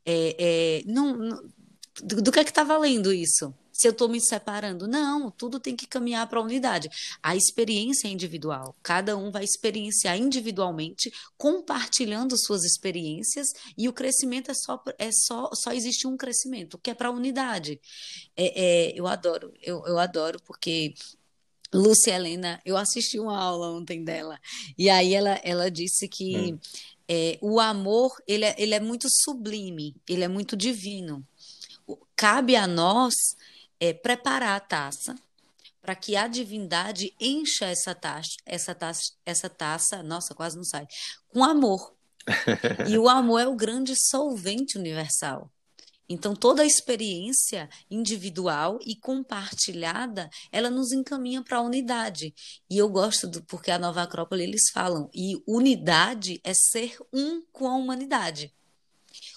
é, 0.06 0.36
é, 0.39 0.84
não, 0.86 1.17
não, 1.17 1.49
do, 2.04 2.21
do 2.21 2.32
que 2.32 2.39
é 2.39 2.43
que 2.43 2.51
está 2.51 2.63
valendo 2.63 3.13
isso? 3.13 3.54
se 3.82 3.88
eu 3.88 3.91
estou 3.91 4.08
me 4.08 4.21
separando. 4.21 4.88
Não, 4.88 5.32
tudo 5.32 5.60
tem 5.60 5.75
que 5.75 5.88
caminhar 5.88 6.27
para 6.30 6.39
a 6.39 6.43
unidade. 6.43 6.88
A 7.23 7.36
experiência 7.36 8.08
é 8.08 8.12
individual. 8.12 8.75
Cada 8.84 9.17
um 9.17 9.32
vai 9.32 9.43
experienciar 9.43 10.15
individualmente, 10.19 11.12
compartilhando 11.36 12.38
suas 12.38 12.63
experiências, 12.63 13.47
e 13.75 13.89
o 13.89 13.93
crescimento 13.93 14.51
é 14.51 14.54
só, 14.54 14.84
é 14.99 15.10
só, 15.12 15.49
só 15.56 15.71
existe 15.73 16.08
um 16.08 16.15
crescimento, 16.15 16.77
que 16.77 16.91
é 16.91 16.93
para 16.93 17.08
a 17.08 17.12
unidade. 17.12 17.82
É, 18.38 18.91
é, 18.91 18.99
eu 18.99 19.08
adoro, 19.08 19.51
eu, 19.63 19.84
eu 19.88 19.97
adoro, 19.97 20.39
porque 20.45 20.93
Lúcia 21.73 22.13
Helena, 22.13 22.62
eu 22.63 22.77
assisti 22.77 23.19
uma 23.19 23.41
aula 23.41 23.71
ontem 23.71 24.04
dela, 24.04 24.39
e 24.77 24.91
aí 24.91 25.15
ela, 25.15 25.39
ela 25.43 25.71
disse 25.71 26.08
que 26.08 26.54
hum. 26.54 26.60
É, 27.13 27.38
o 27.41 27.60
amor 27.60 28.15
ele 28.26 28.45
é, 28.45 28.56
ele 28.58 28.74
é 28.74 28.80
muito 28.80 29.10
sublime, 29.10 29.93
ele 30.08 30.24
é 30.24 30.30
muito 30.30 30.56
divino. 30.56 31.28
Cabe 32.15 32.56
a 32.56 32.65
nós 32.65 33.13
é 33.82 33.91
preparar 33.91 34.56
a 34.56 34.60
taça 34.62 35.13
para 35.82 35.93
que 35.93 36.15
a 36.15 36.30
divindade 36.30 37.13
encha 37.19 37.65
essa 37.65 37.93
taça, 37.93 38.38
essa 38.45 38.74
taça, 38.74 39.12
essa 39.26 39.50
taça, 39.50 40.02
nossa, 40.02 40.34
quase 40.34 40.56
não 40.56 40.63
sai, 40.63 40.88
com 41.28 41.43
amor. 41.43 41.93
e 42.88 42.97
o 42.97 43.10
amor 43.10 43.41
é 43.41 43.47
o 43.47 43.58
grande 43.58 43.93
solvente 43.97 44.78
universal. 44.78 45.52
Então, 46.12 46.36
toda 46.36 46.62
a 46.62 46.65
experiência 46.65 47.69
individual 47.89 48.80
e 48.86 48.97
compartilhada, 48.97 50.30
ela 50.52 50.69
nos 50.69 50.91
encaminha 50.91 51.41
para 51.41 51.58
a 51.58 51.62
unidade. 51.62 52.34
E 52.69 52.78
eu 52.78 52.89
gosto 52.89 53.28
do 53.28 53.41
porque 53.43 53.71
a 53.71 53.80
Nova 53.80 54.02
Acrópole 54.02 54.43
eles 54.43 54.69
falam, 54.74 55.10
e 55.13 55.41
unidade 55.47 56.41
é 56.43 56.54
ser 56.54 56.97
um 57.13 57.41
com 57.54 57.65
a 57.65 57.76
humanidade. 57.76 58.54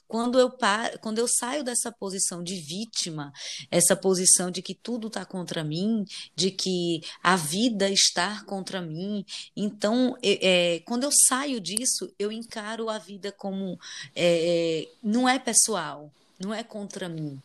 Quando 0.09 0.39
eu, 0.39 0.51
par, 0.51 0.99
quando 0.99 1.19
eu 1.19 1.27
saio 1.29 1.63
dessa 1.63 1.93
posição 1.93 2.43
de 2.43 2.57
vítima, 2.57 3.33
essa 3.71 3.97
posição 3.97 4.51
de 4.51 4.61
que 4.61 4.75
tudo 4.75 5.07
está 5.07 5.25
contra 5.25 5.63
mim, 5.63 6.05
de 6.35 6.51
que 6.51 7.03
a 7.23 7.37
vida 7.37 7.89
está 7.89 8.45
contra 8.45 8.83
mim, 8.83 9.25
então, 9.57 10.17
é, 10.23 10.75
é, 10.75 10.81
quando 10.81 11.05
eu 11.05 11.11
saio 11.29 11.61
disso, 11.61 12.13
eu 12.19 12.33
encaro 12.33 12.89
a 12.89 12.99
vida 12.99 13.31
como. 13.31 13.79
É, 14.15 14.89
não 15.03 15.29
é 15.29 15.39
pessoal, 15.39 16.13
não 16.39 16.53
é 16.53 16.63
contra 16.63 17.09
mim. 17.09 17.41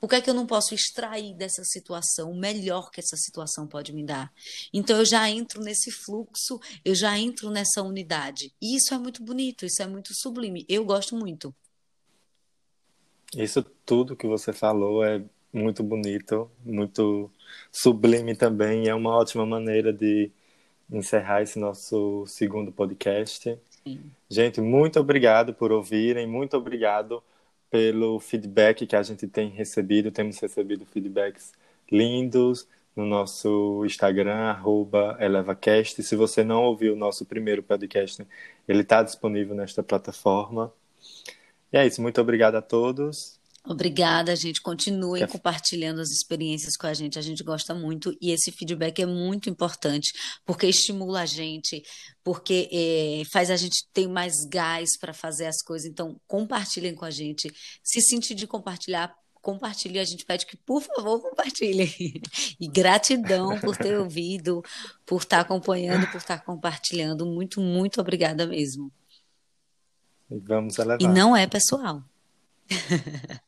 Por 0.00 0.08
que, 0.08 0.16
é 0.16 0.20
que 0.20 0.30
eu 0.30 0.34
não 0.34 0.46
posso 0.46 0.74
extrair 0.74 1.34
dessa 1.34 1.62
situação 1.64 2.30
o 2.30 2.38
melhor 2.38 2.90
que 2.90 3.00
essa 3.00 3.16
situação 3.16 3.66
pode 3.66 3.92
me 3.92 4.04
dar? 4.04 4.32
Então 4.72 4.98
eu 4.98 5.04
já 5.04 5.28
entro 5.30 5.62
nesse 5.62 5.90
fluxo, 5.90 6.60
eu 6.84 6.94
já 6.94 7.18
entro 7.18 7.50
nessa 7.50 7.82
unidade. 7.82 8.52
E 8.60 8.76
isso 8.76 8.94
é 8.94 8.98
muito 8.98 9.22
bonito, 9.22 9.66
isso 9.66 9.82
é 9.82 9.86
muito 9.86 10.10
sublime. 10.14 10.64
Eu 10.68 10.84
gosto 10.84 11.16
muito. 11.16 11.54
Isso 13.36 13.62
tudo 13.84 14.16
que 14.16 14.26
você 14.26 14.52
falou 14.52 15.04
é 15.04 15.22
muito 15.52 15.82
bonito, 15.82 16.50
muito 16.64 17.30
sublime 17.70 18.34
também. 18.34 18.88
É 18.88 18.94
uma 18.94 19.14
ótima 19.14 19.44
maneira 19.44 19.92
de 19.92 20.30
encerrar 20.90 21.42
esse 21.42 21.58
nosso 21.58 22.24
segundo 22.26 22.72
podcast. 22.72 23.58
Sim. 23.84 24.00
Gente, 24.30 24.60
muito 24.60 24.98
obrigado 24.98 25.52
por 25.52 25.72
ouvirem, 25.72 26.26
muito 26.26 26.56
obrigado 26.56 27.22
pelo 27.70 28.18
feedback 28.20 28.86
que 28.86 28.96
a 28.96 29.02
gente 29.02 29.26
tem 29.26 29.50
recebido. 29.50 30.10
Temos 30.10 30.38
recebido 30.38 30.86
feedbacks 30.86 31.52
lindos 31.90 32.68
no 32.94 33.06
nosso 33.06 33.84
Instagram, 33.84 34.56
ElevaCast. 35.20 36.02
Se 36.02 36.16
você 36.16 36.42
não 36.42 36.64
ouviu 36.64 36.94
o 36.94 36.96
nosso 36.96 37.24
primeiro 37.24 37.62
podcast, 37.62 38.26
ele 38.66 38.82
está 38.82 39.02
disponível 39.02 39.54
nesta 39.54 39.82
plataforma. 39.82 40.72
E 41.72 41.76
é 41.76 41.86
isso, 41.86 42.02
muito 42.02 42.20
obrigado 42.20 42.56
a 42.56 42.62
todos. 42.62 43.37
Obrigada, 43.68 44.34
gente. 44.34 44.62
Continuem 44.62 45.20
Quer... 45.20 45.30
compartilhando 45.30 46.00
as 46.00 46.08
experiências 46.08 46.74
com 46.74 46.86
a 46.86 46.94
gente. 46.94 47.18
A 47.18 47.22
gente 47.22 47.44
gosta 47.44 47.74
muito 47.74 48.16
e 48.18 48.30
esse 48.30 48.50
feedback 48.50 49.02
é 49.02 49.06
muito 49.06 49.50
importante 49.50 50.10
porque 50.46 50.66
estimula 50.66 51.20
a 51.20 51.26
gente, 51.26 51.82
porque 52.24 52.66
é, 52.72 53.22
faz 53.30 53.50
a 53.50 53.56
gente 53.56 53.86
ter 53.92 54.08
mais 54.08 54.32
gás 54.48 54.96
para 54.98 55.12
fazer 55.12 55.44
as 55.44 55.60
coisas. 55.62 55.86
Então, 55.86 56.18
compartilhem 56.26 56.94
com 56.94 57.04
a 57.04 57.10
gente. 57.10 57.52
Se 57.82 58.00
sentir 58.00 58.34
de 58.34 58.46
compartilhar, 58.46 59.14
compartilhe. 59.42 59.98
A 59.98 60.04
gente 60.04 60.24
pede 60.24 60.46
que, 60.46 60.56
por 60.56 60.80
favor, 60.80 61.20
compartilhem. 61.20 61.92
E 62.58 62.68
gratidão 62.68 63.60
por 63.60 63.76
ter 63.76 63.96
ouvido, 64.00 64.64
por 65.04 65.20
estar 65.20 65.40
acompanhando, 65.40 66.10
por 66.10 66.16
estar 66.16 66.42
compartilhando. 66.42 67.26
Muito, 67.26 67.60
muito 67.60 68.00
obrigada 68.00 68.46
mesmo. 68.46 68.90
E 70.30 70.38
vamos 70.38 70.78
elevar. 70.78 71.02
E 71.02 71.06
não 71.06 71.36
é 71.36 71.46
pessoal. 71.46 72.02